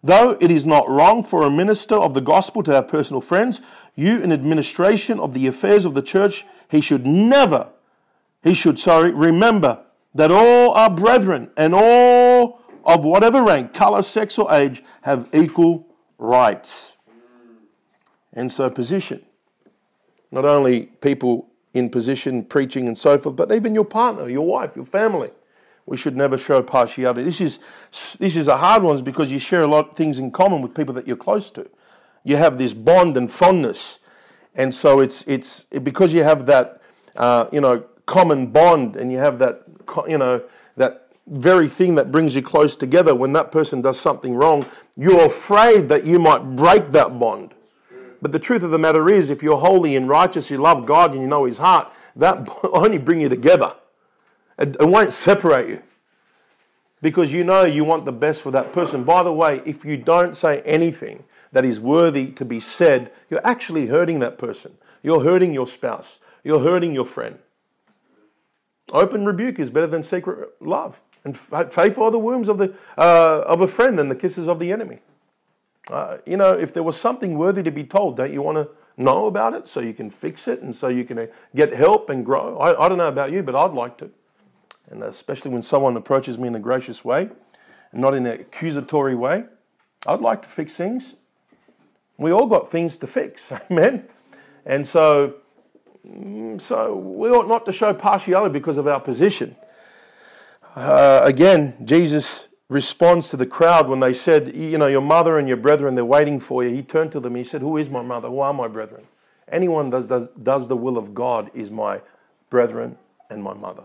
Though 0.04 0.38
it 0.40 0.52
is 0.52 0.66
not 0.66 0.90
wrong 0.90 1.24
for 1.24 1.44
a 1.44 1.50
minister 1.50 1.96
of 1.96 2.14
the 2.14 2.22
gospel 2.22 2.64
to 2.64 2.72
have 2.72 2.88
personal 2.88 3.22
friends, 3.22 3.62
you 3.96 4.22
in 4.22 4.32
administration 4.32 5.20
of 5.20 5.34
the 5.34 5.48
affairs 5.48 5.86
of 5.86 5.94
the 5.94 6.02
church, 6.02 6.46
he 6.70 6.82
should 6.82 7.06
never, 7.06 7.70
he 8.44 8.54
should, 8.54 8.80
sorry, 8.80 9.12
remember 9.12 9.84
that 10.14 10.32
all 10.32 10.74
are 10.74 10.90
brethren 10.90 11.50
and 11.58 11.74
all 11.74 12.62
of 12.86 13.04
whatever 13.04 13.44
rank, 13.44 13.74
color, 13.74 14.04
sex, 14.04 14.38
or 14.38 14.54
age 14.54 14.84
have 15.02 15.28
equal 15.34 15.86
rights. 16.18 16.96
And 18.34 18.52
so, 18.52 18.70
position 18.70 19.24
not 20.32 20.46
only 20.46 20.84
people 21.02 21.48
in 21.74 21.90
position 21.90 22.44
preaching 22.44 22.88
and 22.88 22.98
so 22.98 23.18
forth, 23.18 23.36
but 23.36 23.52
even 23.52 23.74
your 23.74 23.86
partner, 23.86 24.30
your 24.30 24.46
wife, 24.46 24.76
your 24.76 24.86
family. 24.86 25.32
We 25.88 25.96
should 25.96 26.18
never 26.18 26.38
show 26.38 26.62
partiality. 26.62 27.24
This 27.24 27.40
is, 27.40 27.60
this 28.20 28.36
is 28.36 28.50
a 28.50 28.58
hard 28.58 28.84
one 28.84 29.02
because 29.04 29.32
you 29.32 29.40
share 29.40 29.64
a 29.64 29.68
lot 29.68 29.90
of 29.90 29.96
things 29.96 30.20
in 30.20 30.32
common 30.32 30.62
with 30.62 30.76
people 30.76 30.94
that 30.96 31.08
you're 31.08 31.16
close 31.16 31.50
to. 31.52 31.68
You 32.26 32.36
have 32.36 32.58
this 32.58 32.74
bond 32.74 33.16
and 33.16 33.32
fondness. 33.32 34.00
And 34.54 34.76
so 34.76 35.00
it's, 35.00 35.24
it's 35.26 35.64
because 35.82 36.14
you 36.14 36.24
have 36.24 36.46
that, 36.48 36.82
uh, 37.16 37.48
you 37.54 37.62
know, 37.62 37.86
common 38.06 38.48
bond 38.48 38.98
and 38.98 39.14
you 39.14 39.18
have 39.18 39.40
that, 39.40 39.64
you 40.10 40.18
know, 40.18 40.44
that 40.76 41.08
very 41.26 41.70
thing 41.70 41.96
that 41.96 42.12
brings 42.12 42.36
you 42.36 42.42
close 42.42 42.76
together. 42.76 43.16
When 43.16 43.32
that 43.34 43.54
person 43.54 43.82
does 43.82 43.98
something 43.98 44.36
wrong, 44.36 44.66
you're 44.98 45.26
afraid 45.26 45.88
that 45.88 46.06
you 46.06 46.20
might 46.20 46.58
break 46.58 46.92
that 46.92 47.18
bond. 47.18 47.54
But 48.22 48.34
the 48.34 48.40
truth 48.40 48.64
of 48.64 48.72
the 48.72 48.80
matter 48.80 49.10
is, 49.10 49.30
if 49.30 49.42
you're 49.42 49.60
holy 49.60 49.96
and 49.96 50.10
righteous, 50.10 50.52
you 50.52 50.58
love 50.58 50.86
God 50.86 51.14
and 51.14 51.22
you 51.22 51.28
know 51.28 51.46
His 51.46 51.60
heart, 51.60 51.94
that 52.18 52.50
only 52.74 52.98
bring 52.98 53.22
you 53.22 53.30
together. 53.30 53.74
It, 54.58 54.78
won't 54.80 55.14
separate 55.14 55.70
you. 55.70 55.82
Because 57.02 57.32
you 57.32 57.44
know 57.44 57.64
you 57.64 57.84
want 57.84 58.06
the 58.06 58.12
best 58.12 58.42
for 58.42 58.52
that 58.52 58.74
person. 58.74 59.04
By 59.04 59.24
the 59.24 59.32
way, 59.32 59.62
if 59.66 59.86
you 59.86 59.98
don't 59.98 60.36
say 60.36 60.62
anything 60.62 61.24
that 61.52 61.64
is 61.64 61.80
worthy 61.80 62.32
to 62.32 62.46
be 62.46 62.60
said, 62.60 63.12
you're 63.30 63.46
actually 63.46 63.88
hurting 63.88 64.20
that 64.20 64.38
person. 64.38 64.76
You're 65.04 65.24
hurting 65.24 65.54
your 65.54 65.68
spouse. 65.68 66.18
You're 66.44 66.60
hurting 66.60 66.94
your 66.94 67.06
friend. 67.06 67.38
Open 68.92 69.26
rebuke 69.26 69.60
is 69.60 69.70
better 69.70 69.88
than 69.88 70.04
secret 70.04 70.50
love. 70.60 71.00
And 71.24 71.38
faithful 71.38 72.06
are 72.06 72.12
the 72.12 72.18
wounds 72.18 72.50
of, 72.50 72.58
the, 72.58 72.74
uh, 72.98 73.44
of 73.46 73.62
a 73.62 73.68
friend 73.68 74.00
than 74.00 74.10
the 74.10 74.16
kisses 74.16 74.48
of 74.48 74.60
the 74.60 74.72
enemy. 74.72 75.00
Uh, 75.90 76.18
you 76.26 76.38
know, 76.38 76.54
if 76.54 76.74
there 76.74 76.84
was 76.84 77.00
something 77.00 77.38
worthy 77.38 77.64
to 77.64 77.72
be 77.72 77.84
told, 77.84 78.18
don't 78.18 78.32
you 78.32 78.42
want 78.42 78.58
to 78.58 78.70
know 78.98 79.28
about 79.28 79.54
it 79.54 79.68
so 79.68 79.80
you 79.80 79.94
can 79.94 80.10
fix 80.10 80.48
it 80.48 80.62
and 80.62 80.76
so 80.76 80.88
you 80.88 81.04
can 81.04 81.20
uh, 81.20 81.28
get 81.56 81.74
help 81.74 82.10
and 82.10 82.26
grow? 82.26 82.58
I, 82.58 82.86
I 82.86 82.90
don't 82.90 82.98
know 82.98 83.08
about 83.08 83.32
you, 83.32 83.44
but 83.44 83.56
I'd 83.56 83.74
like 83.74 83.98
to. 84.00 84.10
And 84.90 85.04
especially 85.04 85.52
when 85.52 85.62
someone 85.62 85.98
approaches 85.98 86.38
me 86.38 86.48
in 86.48 86.56
a 86.56 86.60
gracious 86.60 87.04
way 87.04 87.30
and 87.92 88.02
not 88.02 88.14
in 88.14 88.26
an 88.26 88.40
accusatory 88.40 89.16
way, 89.16 89.46
I'd 90.06 90.22
like 90.22 90.42
to 90.44 90.48
fix 90.48 90.76
things. 90.76 91.16
We 92.18 92.32
all 92.32 92.48
got 92.48 92.72
things 92.72 92.98
to 92.98 93.08
fix, 93.08 93.44
amen? 93.72 94.08
And 94.66 94.86
so, 94.86 95.36
mm, 96.08 96.60
so 96.62 96.96
we 96.96 97.30
ought 97.30 97.48
not 97.48 97.66
to 97.66 97.72
show 97.72 97.94
partiality 97.94 98.54
because 98.54 98.78
of 98.78 98.88
our 98.88 99.00
position. 99.00 99.56
Uh, 100.76 101.22
again, 101.24 101.76
Jesus 101.84 102.48
responds 102.70 103.30
to 103.30 103.38
the 103.38 103.46
crowd 103.46 103.88
when 103.88 104.00
they 104.00 104.14
said, 104.14 104.56
You 104.56 104.78
know, 104.78 104.88
your 104.88 105.02
mother 105.02 105.38
and 105.40 105.48
your 105.48 105.58
brethren, 105.58 105.96
they're 105.96 106.06
waiting 106.06 106.40
for 106.40 106.64
you. 106.64 106.70
He 106.70 106.84
turned 106.84 107.12
to 107.14 107.20
them. 107.20 107.36
He 107.36 107.44
said, 107.44 107.62
Who 107.62 107.78
is 107.78 107.90
my 107.90 108.02
mother? 108.02 108.28
Who 108.28 108.40
are 108.40 108.54
my 108.54 108.68
brethren? 108.68 109.08
Anyone 109.50 109.90
does, 109.90 110.08
does, 110.08 110.30
does 110.30 110.68
the 110.68 110.76
will 110.76 110.98
of 110.98 111.14
God 111.14 111.50
is 111.54 111.72
my 111.72 112.02
brethren 112.50 112.98
and 113.30 113.42
my 113.42 113.54
mother. 113.54 113.84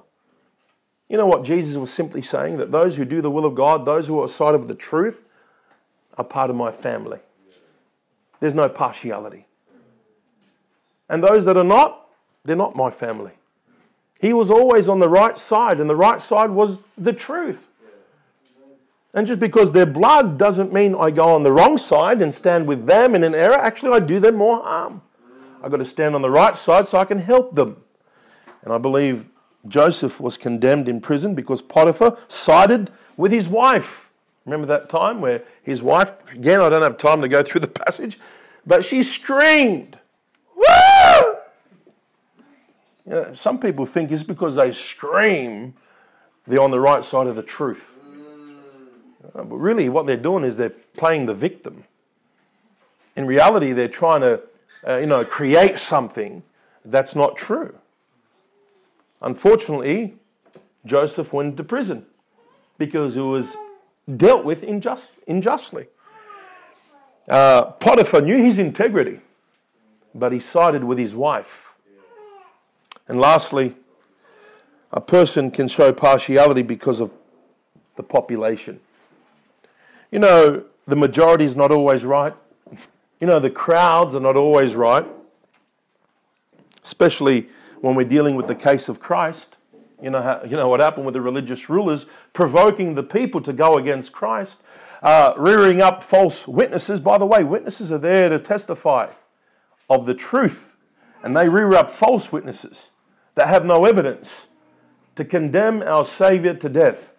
You 1.13 1.19
know 1.19 1.27
what 1.27 1.45
Jesus 1.45 1.77
was 1.77 1.91
simply 1.91 2.23
saying? 2.23 2.57
That 2.57 2.73
those 2.73 2.97
who 2.97 3.05
do 3.05 3.21
the 3.21 3.31
will 3.31 3.45
of 3.45 3.55
God, 3.55 3.85
those 3.85 4.09
who 4.09 4.19
are 4.23 4.29
side 4.29 4.55
of 4.55 4.67
the 4.67 4.75
truth, 4.75 5.23
are 6.17 6.25
part 6.25 6.49
of 6.49 6.57
my 6.57 6.73
family. 6.73 7.19
There's 8.41 8.55
no 8.55 8.71
partiality. 8.71 9.45
And 11.11 11.23
those 11.23 11.45
that 11.45 11.59
are 11.59 11.65
not, 11.65 12.09
they're 12.47 12.57
not 12.57 12.75
my 12.75 12.89
family. 12.89 13.33
He 14.21 14.33
was 14.33 14.51
always 14.51 14.89
on 14.89 15.01
the 15.01 15.09
right 15.09 15.37
side, 15.37 15.81
and 15.81 15.91
the 15.91 15.97
right 15.97 16.19
side 16.19 16.49
was 16.49 16.79
the 16.97 17.13
truth. 17.13 17.61
And 19.13 19.27
just 19.27 19.39
because 19.39 19.71
they're 19.73 19.85
blood 19.85 20.39
doesn't 20.39 20.73
mean 20.73 20.95
I 20.95 21.11
go 21.11 21.35
on 21.35 21.43
the 21.43 21.53
wrong 21.53 21.77
side 21.77 22.23
and 22.23 22.35
stand 22.35 22.67
with 22.67 22.87
them 22.87 23.15
in 23.15 23.23
an 23.23 23.35
error. 23.35 23.59
Actually, 23.59 23.93
I 23.93 24.01
do 24.01 24.19
them 24.19 24.37
more 24.37 24.63
harm. 24.63 25.03
I've 25.63 25.71
got 25.71 25.77
to 25.77 25.85
stand 25.85 26.15
on 26.15 26.23
the 26.23 26.31
right 26.31 26.57
side 26.57 26.87
so 26.87 26.97
I 26.97 27.05
can 27.05 27.19
help 27.19 27.55
them. 27.55 27.77
And 28.63 28.73
I 28.73 28.79
believe 28.79 29.27
Joseph 29.69 30.21
was 30.21 30.37
condemned 30.37 30.89
in 30.89 31.01
prison 31.01 31.35
because 31.35 31.63
Potiphar 31.63 32.19
sided 32.29 32.91
with 33.17 33.33
his 33.33 33.49
wife. 33.49 34.11
Remember 34.45 34.67
that 34.67 34.89
time 34.89 35.21
where 35.21 35.43
his 35.63 35.83
wife, 35.83 36.13
again, 36.33 36.61
I 36.61 36.69
don't 36.69 36.83
have 36.83 36.99
time 36.99 37.21
to 37.23 37.29
go 37.29 37.43
through 37.45 37.61
the 37.61 37.69
passage, 37.69 38.19
but 38.67 38.85
she 38.85 39.03
screamed, 39.03 39.99
Woo! 40.57 41.37
You 43.07 43.13
know, 43.13 43.35
some 43.35 43.59
people 43.59 43.87
think 43.87 44.11
it's 44.11 44.23
because 44.23 44.55
they 44.55 44.73
scream 44.73 45.75
they're 46.47 46.61
on 46.61 46.71
the 46.71 46.81
right 46.81 47.05
side 47.05 47.27
of 47.27 47.37
the 47.37 47.43
truth. 47.43 47.91
Uh, 49.35 49.45
but 49.45 49.57
really, 49.57 49.89
what 49.89 50.07
they're 50.07 50.17
doing 50.17 50.45
is 50.45 50.57
they're 50.57 50.71
playing 50.71 51.27
the 51.27 51.35
victim. 51.35 51.85
In 53.17 53.27
reality, 53.27 53.73
they're 53.73 53.89
trying 53.89 54.23
to, 54.23 54.41
uh, 54.87 54.97
you 54.97 55.07
know, 55.07 55.25
create 55.25 55.79
something 55.79 56.43
that's 56.85 57.15
not 57.15 57.37
true. 57.37 57.75
Unfortunately, 59.23 60.15
Joseph 60.85 61.33
went 61.33 61.57
to 61.57 61.65
prison 61.65 62.05
because 62.77 63.15
he 63.15 63.21
was 63.21 63.55
dealt 64.17 64.45
with 64.45 64.65
unjust, 64.65 65.11
unjustly. 65.29 65.87
Uh, 67.29 67.67
Potiphar 67.73 68.21
knew 68.21 68.37
his 68.37 68.59
integrity, 68.59 69.21
but 70.13 70.33
he 70.33 70.41
sided 70.41 70.83
with 70.83 70.99
his 70.99 71.15
wife. 71.15 71.75
And 73.07 73.21
lastly, 73.21 73.77
a 74.93 75.01
person 75.01 75.51
can 75.53 75.69
show 75.69 75.93
partiality 75.93 76.63
because 76.63 77.01
of 77.01 77.13
the 77.97 78.03
population. 78.03 78.81
You 80.11 80.19
know, 80.19 80.65
the 80.87 80.97
majority 80.97 81.45
is 81.45 81.55
not 81.55 81.71
always 81.71 82.05
right. 82.05 82.35
You 83.21 83.29
know, 83.29 83.39
the 83.39 83.51
crowds 83.51 84.17
are 84.17 84.21
not 84.21 84.37
always 84.37 84.75
right, 84.75 85.07
especially 86.83 87.49
when 87.83 87.97
we're 87.97 88.05
dealing 88.05 88.37
with 88.37 88.47
the 88.47 88.55
case 88.55 88.89
of 88.89 89.01
Christ. 89.01 89.57
You 90.01 90.11
know, 90.11 90.23
how, 90.23 90.43
you 90.45 90.57
know 90.57 90.69
what 90.69 90.81
happened 90.81 91.05
with 91.05 91.15
the 91.15 91.21
religious 91.21 91.69
rulers, 91.69 92.07
provoking 92.33 92.95
the 92.95 93.03
people 93.03 93.41
to 93.43 93.53
go 93.53 93.77
against 93.77 94.13
Christ, 94.13 94.57
uh, 95.03 95.35
rearing 95.37 95.81
up 95.81 96.03
false 96.03 96.49
witnesses. 96.49 97.01
By 97.01 97.19
the 97.19 97.27
way, 97.27 97.45
witnesses 97.45 97.93
are 97.93 97.99
there 97.99 98.29
to 98.29 98.39
testify 98.39 99.11
of 99.91 100.07
the 100.07 100.15
truth, 100.15 100.77
and 101.23 101.37
they 101.37 101.49
rear 101.49 101.75
up 101.75 101.91
false 101.91 102.33
witnesses 102.33 102.91
that 103.35 103.49
have 103.49 103.65
no 103.65 103.85
evidence 103.85 104.47
to 105.17 105.25
condemn 105.25 105.83
our 105.83 106.07
Savior 106.07 106.55
to 106.55 106.69
death. 106.69 107.13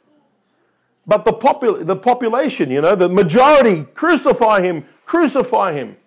But 1.06 1.26
the, 1.26 1.34
popul- 1.34 1.86
the 1.86 1.98
population, 1.98 2.72
you 2.72 2.80
know, 2.82 2.96
the 2.96 3.10
majority, 3.10 3.84
crucify 3.94 4.62
him, 4.62 4.86
crucify 5.06 5.74
him. 5.74 5.98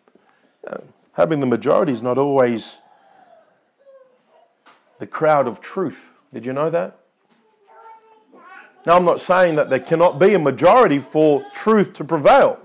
Uh, 0.67 0.79
having 1.13 1.41
the 1.41 1.47
majority 1.47 1.93
is 1.93 2.03
not 2.03 2.17
always 2.17 2.79
the 4.99 5.07
crowd 5.07 5.47
of 5.47 5.61
truth. 5.61 6.13
Did 6.33 6.45
you 6.47 6.53
know 6.53 6.71
that? 6.71 6.99
Now, 8.85 8.97
I'm 8.97 9.05
not 9.05 9.21
saying 9.21 9.57
that 9.57 9.69
there 9.69 9.81
cannot 9.81 10.19
be 10.19 10.35
a 10.35 10.39
majority 10.39 11.01
for 11.01 11.45
truth 11.53 11.93
to 11.95 12.05
prevail. 12.05 12.59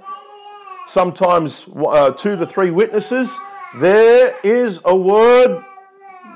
Sometimes 0.88 1.66
uh, 1.76 2.12
two 2.12 2.36
to 2.36 2.46
three 2.46 2.70
witnesses, 2.70 3.34
there 3.78 4.36
is 4.44 4.80
a 4.86 4.96
word, 4.96 5.64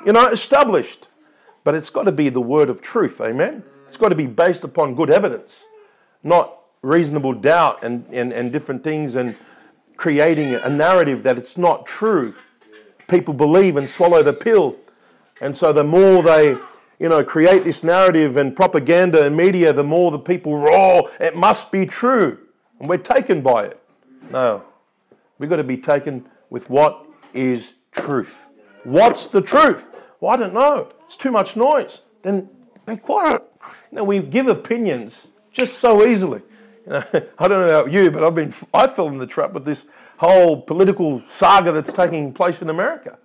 you 0.05 0.13
know, 0.13 0.27
established. 0.29 1.10
But 1.63 1.75
it's 1.75 1.89
got 1.89 2.03
to 2.03 2.12
be 2.12 2.29
the 2.29 2.41
word 2.41 2.69
of 2.69 2.81
truth, 2.81 3.21
amen? 3.21 3.63
It's 3.88 3.97
got 3.97 4.10
to 4.10 4.15
be 4.15 4.27
based 4.27 4.63
upon 4.63 4.95
good 4.95 5.10
evidence, 5.10 5.63
not 6.23 6.60
reasonable 6.81 7.34
doubt 7.34 7.84
and, 7.84 8.05
and, 8.12 8.31
and 8.31 8.51
different 8.51 8.84
things 8.84 9.15
and 9.15 9.36
creating 9.97 10.55
a 10.55 10.69
narrative 10.69 11.23
that 11.23 11.38
it's 11.38 11.58
not 11.58 11.86
true. 11.86 12.34
People 13.08 13.34
believe 13.34 13.77
and 13.77 13.89
swallow 13.89 14.23
the 14.23 14.34
pill. 14.34 14.75
And 15.41 15.56
so 15.56 15.74
the 15.74 15.84
more 15.84 16.24
they 16.24 16.58
you 17.00 17.10
know, 17.10 17.24
create 17.24 17.63
this 17.63 17.84
narrative 17.84 18.38
and 18.38 18.56
propaganda 18.56 19.26
and 19.26 19.36
media, 19.36 19.74
the 19.74 19.84
more 19.84 20.12
the 20.12 20.19
people 20.19 20.58
roar, 20.58 21.10
it 21.19 21.36
must 21.36 21.71
be 21.71 21.86
true. 21.86 22.39
And 22.80 22.89
we're 22.89 22.98
taken 22.98 23.41
by 23.41 23.65
it. 23.65 23.82
No. 24.32 24.63
We've 25.38 25.50
got 25.50 25.58
to 25.58 25.63
be 25.63 25.78
taken 25.78 26.26
with 26.50 26.69
what 26.69 27.06
is 27.34 27.74
truth. 27.91 28.48
What's 28.84 29.28
the 29.28 29.41
truth? 29.41 29.89
Well, 30.19 30.34
I 30.34 30.38
don't 30.38 30.54
know. 30.54 30.89
It's 31.08 31.17
too 31.17 31.32
much 31.32 31.56
noise. 31.56 32.00
Then 32.21 32.50
be 32.86 32.98
quiet. 32.98 33.43
You 33.91 33.98
know, 33.98 34.04
we 34.04 34.19
give 34.19 34.48
opinions 34.48 35.28
just 35.52 35.80
so 35.80 36.06
easily. 36.06 36.41
You 36.86 36.93
know, 36.93 37.04
I 37.38 37.48
don't 37.48 37.67
know 37.67 37.80
about 37.80 37.91
you, 37.91 38.10
but 38.10 38.24
I've 38.24 38.36
been 38.36 38.54
I 38.74 38.88
fell 38.88 39.08
in 39.08 39.17
the 39.17 39.28
trap 39.28 39.54
with 39.54 39.65
this 39.65 39.86
whole 40.17 40.62
political 40.62 41.19
saga 41.21 41.71
that's 41.71 41.91
taking 41.91 42.34
place 42.34 42.62
in 42.62 42.69
America. 42.69 43.17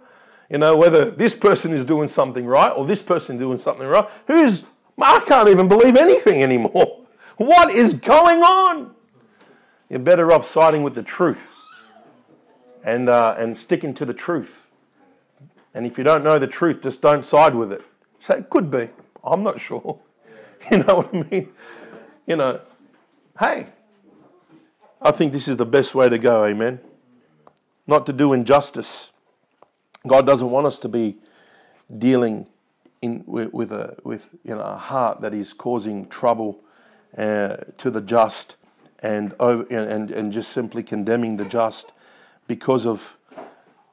You 0.51 0.59
know, 0.59 0.77
whether 0.77 1.11
this 1.11 1.35
person 1.35 1.73
is 1.73 1.85
doing 1.85 2.09
something 2.09 2.45
right 2.45 2.71
or 2.71 2.85
this 2.85 3.01
person 3.01 3.39
doing 3.39 3.57
something 3.57 3.87
right. 3.87 4.09
Who's, 4.27 4.65
I 5.01 5.23
can't 5.27 5.49
even 5.49 5.69
believe 5.69 5.97
anything 5.97 6.43
anymore. 6.43 6.97
What 7.37 7.71
is 7.71 7.95
going 7.95 8.43
on? 8.43 8.95
You're 9.89 9.99
better 9.99 10.31
off 10.31 10.47
siding 10.47 10.83
with 10.83 10.95
the 10.95 11.03
truth 11.03 11.55
and, 12.85 13.09
uh, 13.09 13.35
and 13.39 13.57
sticking 13.57 13.95
to 13.95 14.05
the 14.05 14.13
truth. 14.13 14.67
And 15.73 15.87
if 15.87 15.97
you 15.97 16.05
don't 16.05 16.23
know 16.23 16.39
the 16.39 16.47
truth, 16.47 16.83
just 16.83 17.01
don't 17.01 17.25
side 17.25 17.55
with 17.55 17.73
it. 17.73 17.81
Say, 18.19 18.41
it 18.41 18.51
could 18.51 18.71
be. 18.71 18.91
I'm 19.25 19.43
not 19.43 19.59
sure. 19.59 20.01
You 20.71 20.85
know 20.85 20.97
what 20.97 21.15
I 21.15 21.23
mean? 21.31 21.49
You 22.27 22.37
know, 22.37 22.61
hey, 23.39 23.69
I 25.01 25.11
think 25.11 25.33
this 25.33 25.49
is 25.49 25.57
the 25.57 25.65
best 25.65 25.95
way 25.95 26.11
to 26.11 26.19
go, 26.19 26.45
amen? 26.45 26.81
Not 27.87 28.05
to 28.05 28.13
do 28.13 28.35
injustice 28.35 29.13
God 30.07 30.27
doesn't 30.27 30.51
want 30.51 30.67
us 30.67 30.79
to 30.81 30.89
be 30.89 31.19
dealing 31.99 32.47
in, 33.03 33.25
with, 33.27 33.53
with, 33.53 33.73
a, 33.73 33.97
with 34.05 34.31
you 34.45 34.55
know, 34.55 34.61
a 34.61 34.77
heart 34.77 35.21
that 35.21 35.35
is 35.35 35.53
causing 35.53 36.09
trouble 36.09 36.61
uh, 37.17 37.57
to 37.79 37.91
the 37.91 38.01
just 38.01 38.57
and, 39.01 39.35
and, 39.41 40.11
and 40.11 40.33
just 40.33 40.53
simply 40.53 40.83
condemning 40.83 41.37
the 41.37 41.45
just 41.45 41.93
because 42.47 42.87
of 42.87 43.17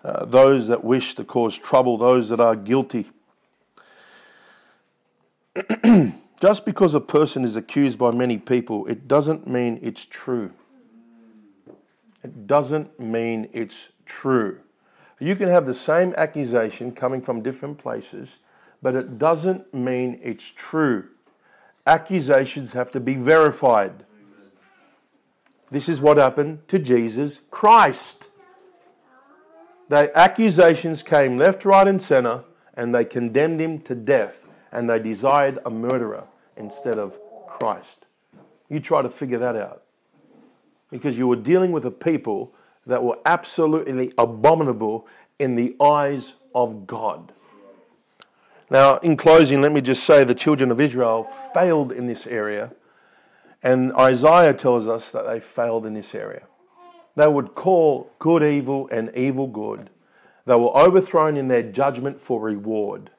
uh, 0.04 0.26
those 0.26 0.68
that 0.68 0.84
wish 0.84 1.16
to 1.16 1.24
cause 1.24 1.58
trouble, 1.58 1.98
those 1.98 2.30
that 2.30 2.40
are 2.40 2.56
guilty. 2.56 3.10
just 6.42 6.66
because 6.66 6.94
a 6.94 7.00
person 7.00 7.44
is 7.44 7.56
accused 7.56 7.98
by 7.98 8.12
many 8.12 8.38
people, 8.38 8.86
it 8.88 9.08
doesn't 9.08 9.48
mean 9.48 9.80
it's 9.82 10.06
true. 10.06 10.52
It 12.24 12.48
doesn't 12.48 13.00
mean 13.00 13.50
it's 13.54 13.90
true. 14.06 14.60
You 15.20 15.36
can 15.36 15.50
have 15.50 15.66
the 15.66 15.74
same 15.74 16.14
accusation 16.16 16.92
coming 16.92 17.22
from 17.22 17.42
different 17.42 17.78
places, 17.78 18.30
but 18.82 18.96
it 18.96 19.18
doesn't 19.18 19.74
mean 19.74 20.20
it's 20.22 20.46
true. 20.46 21.10
Accusations 21.86 22.74
have 22.74 22.92
to 22.92 23.00
be 23.00 23.16
verified. 23.16 24.06
This 25.72 25.90
is 25.90 26.00
what 26.00 26.18
happened 26.18 26.68
to 26.68 26.80
Jesus 26.80 27.40
Christ. 27.50 28.26
The 29.90 30.12
accusations 30.16 31.02
came 31.02 31.38
left, 31.38 31.66
right, 31.66 31.88
and 31.88 32.02
center, 32.02 32.44
and 32.76 32.94
they 32.94 33.06
condemned 33.06 33.60
him 33.60 33.80
to 33.82 33.96
death, 33.96 34.46
and 34.72 34.90
they 34.90 35.00
desired 35.00 35.60
a 35.66 35.70
murderer 35.70 36.26
instead 36.58 37.00
of 37.00 37.18
Christ. 37.48 38.06
You 38.70 38.80
try 38.80 39.02
to 39.02 39.10
figure 39.10 39.40
that 39.40 39.56
out. 39.56 39.84
Because 40.92 41.18
you 41.18 41.28
were 41.28 41.38
dealing 41.38 41.72
with 41.72 41.86
a 41.86 41.92
people 41.92 42.54
that 42.88 43.04
were 43.04 43.20
absolutely 43.26 44.14
abominable 44.18 45.08
in 45.38 45.56
the 45.56 45.76
eyes 45.80 46.34
of 46.56 46.88
God. 46.88 47.32
Now, 48.70 48.98
in 48.98 49.16
closing, 49.16 49.62
let 49.62 49.72
me 49.72 49.82
just 49.82 50.04
say 50.04 50.24
the 50.24 50.36
children 50.36 50.72
of 50.72 50.82
Israel 50.82 51.26
failed 51.54 51.92
in 51.92 52.08
this 52.08 52.28
area, 52.28 52.72
and 53.64 53.94
Isaiah 53.94 54.54
tells 54.54 54.88
us 54.88 55.12
that 55.12 55.26
they 55.26 55.40
failed 55.40 55.86
in 55.86 55.94
this 55.94 56.14
area. 56.14 56.44
They 57.16 57.28
would 57.28 57.56
call 57.56 58.12
good 58.20 58.44
evil 58.44 58.88
and 58.92 59.12
evil 59.16 59.48
good. 59.48 59.90
They 60.46 60.56
were 60.56 60.76
overthrown 60.78 61.38
in 61.38 61.48
their 61.48 61.64
judgment 61.64 62.22
for 62.22 62.40
reward, 62.42 63.10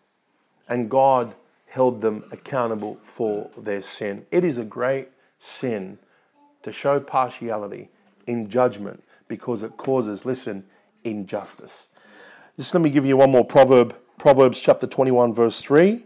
and 0.68 0.90
God 0.90 1.34
held 1.66 2.00
them 2.00 2.24
accountable 2.30 2.96
for 3.02 3.50
their 3.56 3.82
sin. 3.82 4.26
It 4.30 4.44
is 4.44 4.58
a 4.58 4.64
great 4.64 5.08
sin 5.60 5.98
to 6.62 6.72
show 6.72 7.00
partiality 7.00 7.88
in 8.26 8.48
judgment 8.48 9.02
because 9.28 9.62
it 9.62 9.76
causes, 9.76 10.24
listen, 10.24 10.64
injustice. 11.04 11.86
Just 12.56 12.74
let 12.74 12.82
me 12.82 12.90
give 12.90 13.06
you 13.06 13.16
one 13.16 13.30
more 13.30 13.44
proverb. 13.44 13.96
Proverbs 14.18 14.58
chapter 14.58 14.86
21, 14.86 15.32
verse 15.32 15.60
3. 15.60 16.04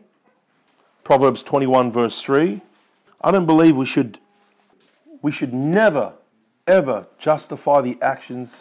Proverbs 1.05 1.43
21, 1.43 1.91
verse 1.91 2.21
3. 2.21 2.61
I 3.23 3.31
don't 3.31 3.47
believe 3.47 3.77
we 3.77 3.87
should, 3.87 4.19
we 5.23 5.33
should 5.33 5.55
never, 5.55 6.13
ever 6.67 7.07
justify 7.19 7.81
the 7.81 7.97
actions 8.03 8.55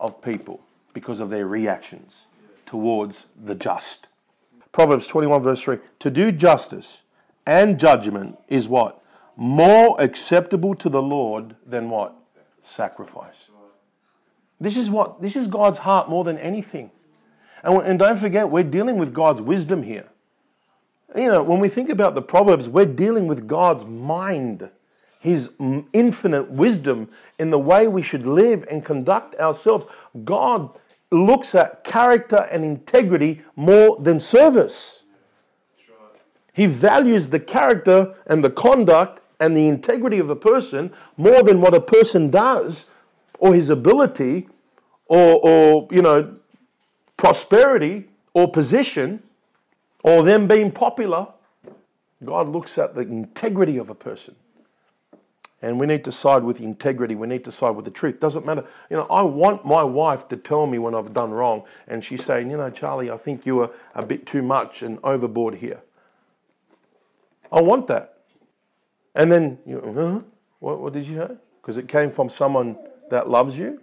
of 0.00 0.22
people 0.22 0.60
because 0.92 1.20
of 1.20 1.30
their 1.30 1.46
reactions 1.46 2.22
towards 2.64 3.26
the 3.44 3.54
just. 3.54 4.06
Proverbs 4.72 5.06
21, 5.06 5.42
verse 5.42 5.62
3 5.62 5.78
To 6.00 6.10
do 6.10 6.32
justice 6.32 7.02
and 7.46 7.78
judgment 7.78 8.38
is 8.48 8.68
what? 8.68 9.02
More 9.36 10.00
acceptable 10.00 10.74
to 10.76 10.88
the 10.88 11.02
Lord 11.02 11.56
than 11.66 11.90
what? 11.90 12.14
Sacrifice. 12.64 13.50
This 14.64 14.78
is 14.78 14.88
what 14.88 15.20
this 15.20 15.36
is 15.36 15.46
God's 15.46 15.78
heart 15.78 16.08
more 16.08 16.24
than 16.24 16.38
anything. 16.38 16.90
And, 17.62 17.82
and 17.82 17.98
don't 17.98 18.18
forget, 18.18 18.48
we're 18.48 18.64
dealing 18.64 18.96
with 18.96 19.12
God's 19.12 19.42
wisdom 19.42 19.82
here. 19.82 20.08
You 21.14 21.28
know, 21.28 21.42
when 21.42 21.60
we 21.60 21.68
think 21.68 21.90
about 21.90 22.14
the 22.14 22.22
Proverbs, 22.22 22.68
we're 22.68 22.86
dealing 22.86 23.26
with 23.26 23.46
God's 23.46 23.84
mind, 23.84 24.70
His 25.20 25.50
infinite 25.92 26.50
wisdom 26.50 27.10
in 27.38 27.50
the 27.50 27.58
way 27.58 27.88
we 27.88 28.02
should 28.02 28.26
live 28.26 28.64
and 28.70 28.82
conduct 28.82 29.34
ourselves. 29.36 29.86
God 30.24 30.70
looks 31.10 31.54
at 31.54 31.84
character 31.84 32.48
and 32.50 32.64
integrity 32.64 33.42
more 33.56 33.98
than 34.00 34.18
service. 34.18 35.02
He 36.54 36.66
values 36.66 37.28
the 37.28 37.40
character 37.40 38.14
and 38.26 38.42
the 38.42 38.50
conduct 38.50 39.20
and 39.40 39.54
the 39.54 39.68
integrity 39.68 40.18
of 40.18 40.30
a 40.30 40.36
person 40.36 40.92
more 41.18 41.42
than 41.42 41.60
what 41.60 41.74
a 41.74 41.80
person 41.80 42.30
does 42.30 42.86
or 43.38 43.54
his 43.54 43.68
ability 43.68 44.48
or, 45.06 45.40
or 45.42 45.88
you 45.90 46.02
know, 46.02 46.36
prosperity 47.16 48.08
or 48.32 48.50
position 48.50 49.22
or 50.02 50.22
them 50.22 50.46
being 50.46 50.70
popular. 50.70 51.28
God 52.24 52.48
looks 52.48 52.78
at 52.78 52.94
the 52.94 53.02
integrity 53.02 53.76
of 53.76 53.90
a 53.90 53.94
person. 53.94 54.34
And 55.64 55.80
we 55.80 55.86
need 55.86 56.04
to 56.04 56.12
side 56.12 56.44
with 56.44 56.60
integrity. 56.60 57.14
We 57.14 57.26
need 57.26 57.42
to 57.44 57.52
side 57.52 57.70
with 57.70 57.86
the 57.86 57.90
truth. 57.90 58.20
Doesn't 58.20 58.44
matter. 58.44 58.64
You 58.90 58.98
know, 58.98 59.06
I 59.08 59.22
want 59.22 59.64
my 59.64 59.82
wife 59.82 60.28
to 60.28 60.36
tell 60.36 60.66
me 60.66 60.78
when 60.78 60.94
I've 60.94 61.14
done 61.14 61.30
wrong. 61.30 61.64
And 61.88 62.04
she's 62.04 62.22
saying, 62.22 62.50
you 62.50 62.58
know, 62.58 62.68
Charlie, 62.68 63.10
I 63.10 63.16
think 63.16 63.46
you 63.46 63.56
were 63.56 63.70
a 63.94 64.04
bit 64.04 64.26
too 64.26 64.42
much 64.42 64.82
and 64.82 64.98
overboard 65.02 65.54
here. 65.54 65.80
I 67.50 67.62
want 67.62 67.86
that. 67.86 68.18
And 69.14 69.32
then, 69.32 69.58
you, 69.64 69.80
huh? 69.80 70.20
what, 70.58 70.80
what 70.80 70.92
did 70.92 71.06
you 71.06 71.16
say? 71.16 71.34
Because 71.62 71.78
it 71.78 71.88
came 71.88 72.10
from 72.10 72.28
someone 72.28 72.76
that 73.08 73.30
loves 73.30 73.56
you. 73.56 73.80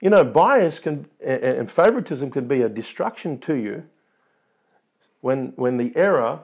You 0.00 0.10
know, 0.10 0.24
bias 0.24 0.78
can, 0.78 1.06
and 1.24 1.70
favoritism 1.70 2.30
can 2.30 2.46
be 2.46 2.62
a 2.62 2.68
destruction 2.68 3.38
to 3.40 3.54
you 3.54 3.84
when, 5.20 5.52
when 5.56 5.78
the 5.78 5.96
error 5.96 6.40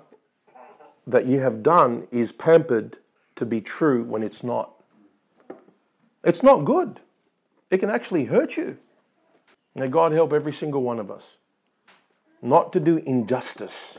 that 1.06 1.26
you 1.26 1.40
have 1.40 1.62
done 1.62 2.08
is 2.10 2.32
pampered 2.32 2.98
to 3.36 3.44
be 3.44 3.60
true 3.60 4.04
when 4.04 4.22
it's 4.22 4.42
not. 4.42 4.72
It's 6.24 6.42
not 6.42 6.64
good. 6.64 7.00
It 7.70 7.78
can 7.78 7.90
actually 7.90 8.26
hurt 8.26 8.56
you. 8.56 8.78
May 9.74 9.88
God 9.88 10.12
help 10.12 10.32
every 10.32 10.52
single 10.52 10.82
one 10.82 10.98
of 10.98 11.10
us 11.10 11.24
not 12.42 12.72
to 12.72 12.80
do 12.80 12.98
injustice. 12.98 13.98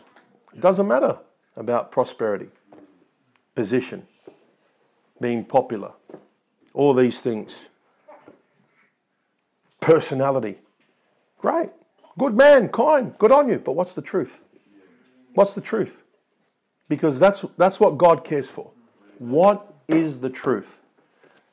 It 0.54 0.60
doesn't 0.60 0.88
matter 0.88 1.18
about 1.56 1.92
prosperity, 1.92 2.50
position, 3.56 4.06
being 5.20 5.46
popular, 5.46 5.94
all 6.74 6.94
these 6.94 7.22
things. 7.22 7.70
Personality. 9.84 10.60
Great. 11.40 11.70
Good 12.18 12.36
man, 12.36 12.70
kind, 12.70 13.18
good 13.18 13.34
on 13.34 13.50
you. 13.50 13.60
But 13.60 13.74
what's 13.74 13.94
the 13.94 14.02
truth? 14.02 14.42
What's 15.34 15.56
the 15.56 15.62
truth? 15.62 16.04
Because 16.88 17.20
that's, 17.20 17.44
that's 17.58 17.80
what 17.82 17.98
God 17.98 18.24
cares 18.24 18.50
for. 18.50 18.72
What 19.20 19.74
is 19.90 20.20
the 20.20 20.30
truth? 20.30 20.78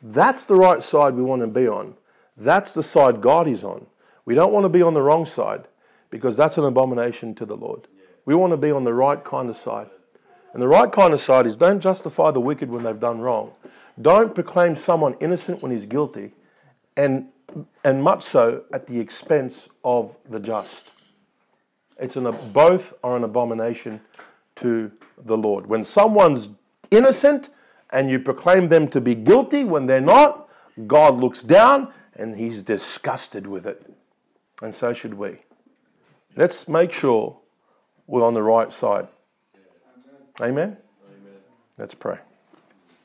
That's 0.01 0.45
the 0.45 0.55
right 0.55 0.81
side 0.83 1.15
we 1.15 1.23
want 1.23 1.43
to 1.43 1.49
be 1.49 1.67
on. 1.67 1.95
That's 2.37 2.73
the 2.73 2.85
side 2.85 3.21
God 3.21 3.49
is 3.49 3.65
on. 3.65 3.87
We 4.25 4.37
don't 4.37 4.53
want 4.53 4.65
to 4.65 4.69
be 4.69 4.83
on 4.83 4.95
the 4.95 5.03
wrong 5.03 5.27
side 5.27 5.67
because 6.11 6.37
that's 6.37 6.57
an 6.57 6.65
abomination 6.65 7.35
to 7.35 7.45
the 7.45 7.57
Lord. 7.57 7.89
We 8.27 8.35
want 8.37 8.53
to 8.53 8.57
be 8.57 8.71
on 8.71 8.85
the 8.85 8.95
right 8.95 9.23
kind 9.25 9.51
of 9.51 9.57
side. 9.57 9.91
And 10.53 10.63
the 10.63 10.69
right 10.69 10.91
kind 10.93 11.13
of 11.15 11.21
side 11.21 11.47
is 11.47 11.57
don't 11.57 11.81
justify 11.81 12.31
the 12.31 12.41
wicked 12.41 12.71
when 12.71 12.85
they've 12.85 13.01
done 13.01 13.21
wrong. 13.21 13.53
Don't 14.01 14.35
proclaim 14.35 14.77
someone 14.77 15.17
innocent 15.21 15.63
when 15.63 15.73
he's 15.73 15.87
guilty, 15.87 16.33
and, 16.97 17.29
and 17.85 18.03
much 18.03 18.23
so 18.23 18.65
at 18.73 18.87
the 18.87 18.99
expense 18.99 19.69
of 19.85 20.17
the 20.29 20.41
just. 20.41 20.87
It's 21.99 22.17
an, 22.17 22.35
both 22.53 22.95
are 23.05 23.17
an 23.17 23.25
abomination 23.25 24.01
to 24.57 24.91
the 25.25 25.37
Lord. 25.37 25.67
When 25.67 25.85
someone's 25.85 26.49
innocent 26.91 27.51
and 27.91 28.11
you 28.11 28.19
proclaim 28.19 28.69
them 28.69 28.89
to 28.89 29.01
be 29.01 29.15
guilty 29.15 29.65
when 29.65 29.87
they're 29.87 30.01
not, 30.01 30.49
God 30.87 31.19
looks 31.19 31.43
down 31.43 31.93
and 32.15 32.37
he's 32.37 32.63
disgusted 32.63 33.47
with 33.47 33.67
it. 33.67 33.85
And 34.63 34.75
so 34.75 34.93
should 34.93 35.15
we. 35.15 35.39
Let's 36.37 36.69
make 36.69 36.93
sure 36.93 37.39
we're 38.07 38.27
on 38.27 38.35
the 38.35 38.43
right 38.43 38.73
side. 38.73 39.09
Amen? 40.41 40.77
Amen. 41.07 41.35
Let's 41.79 41.95
pray. 41.95 42.19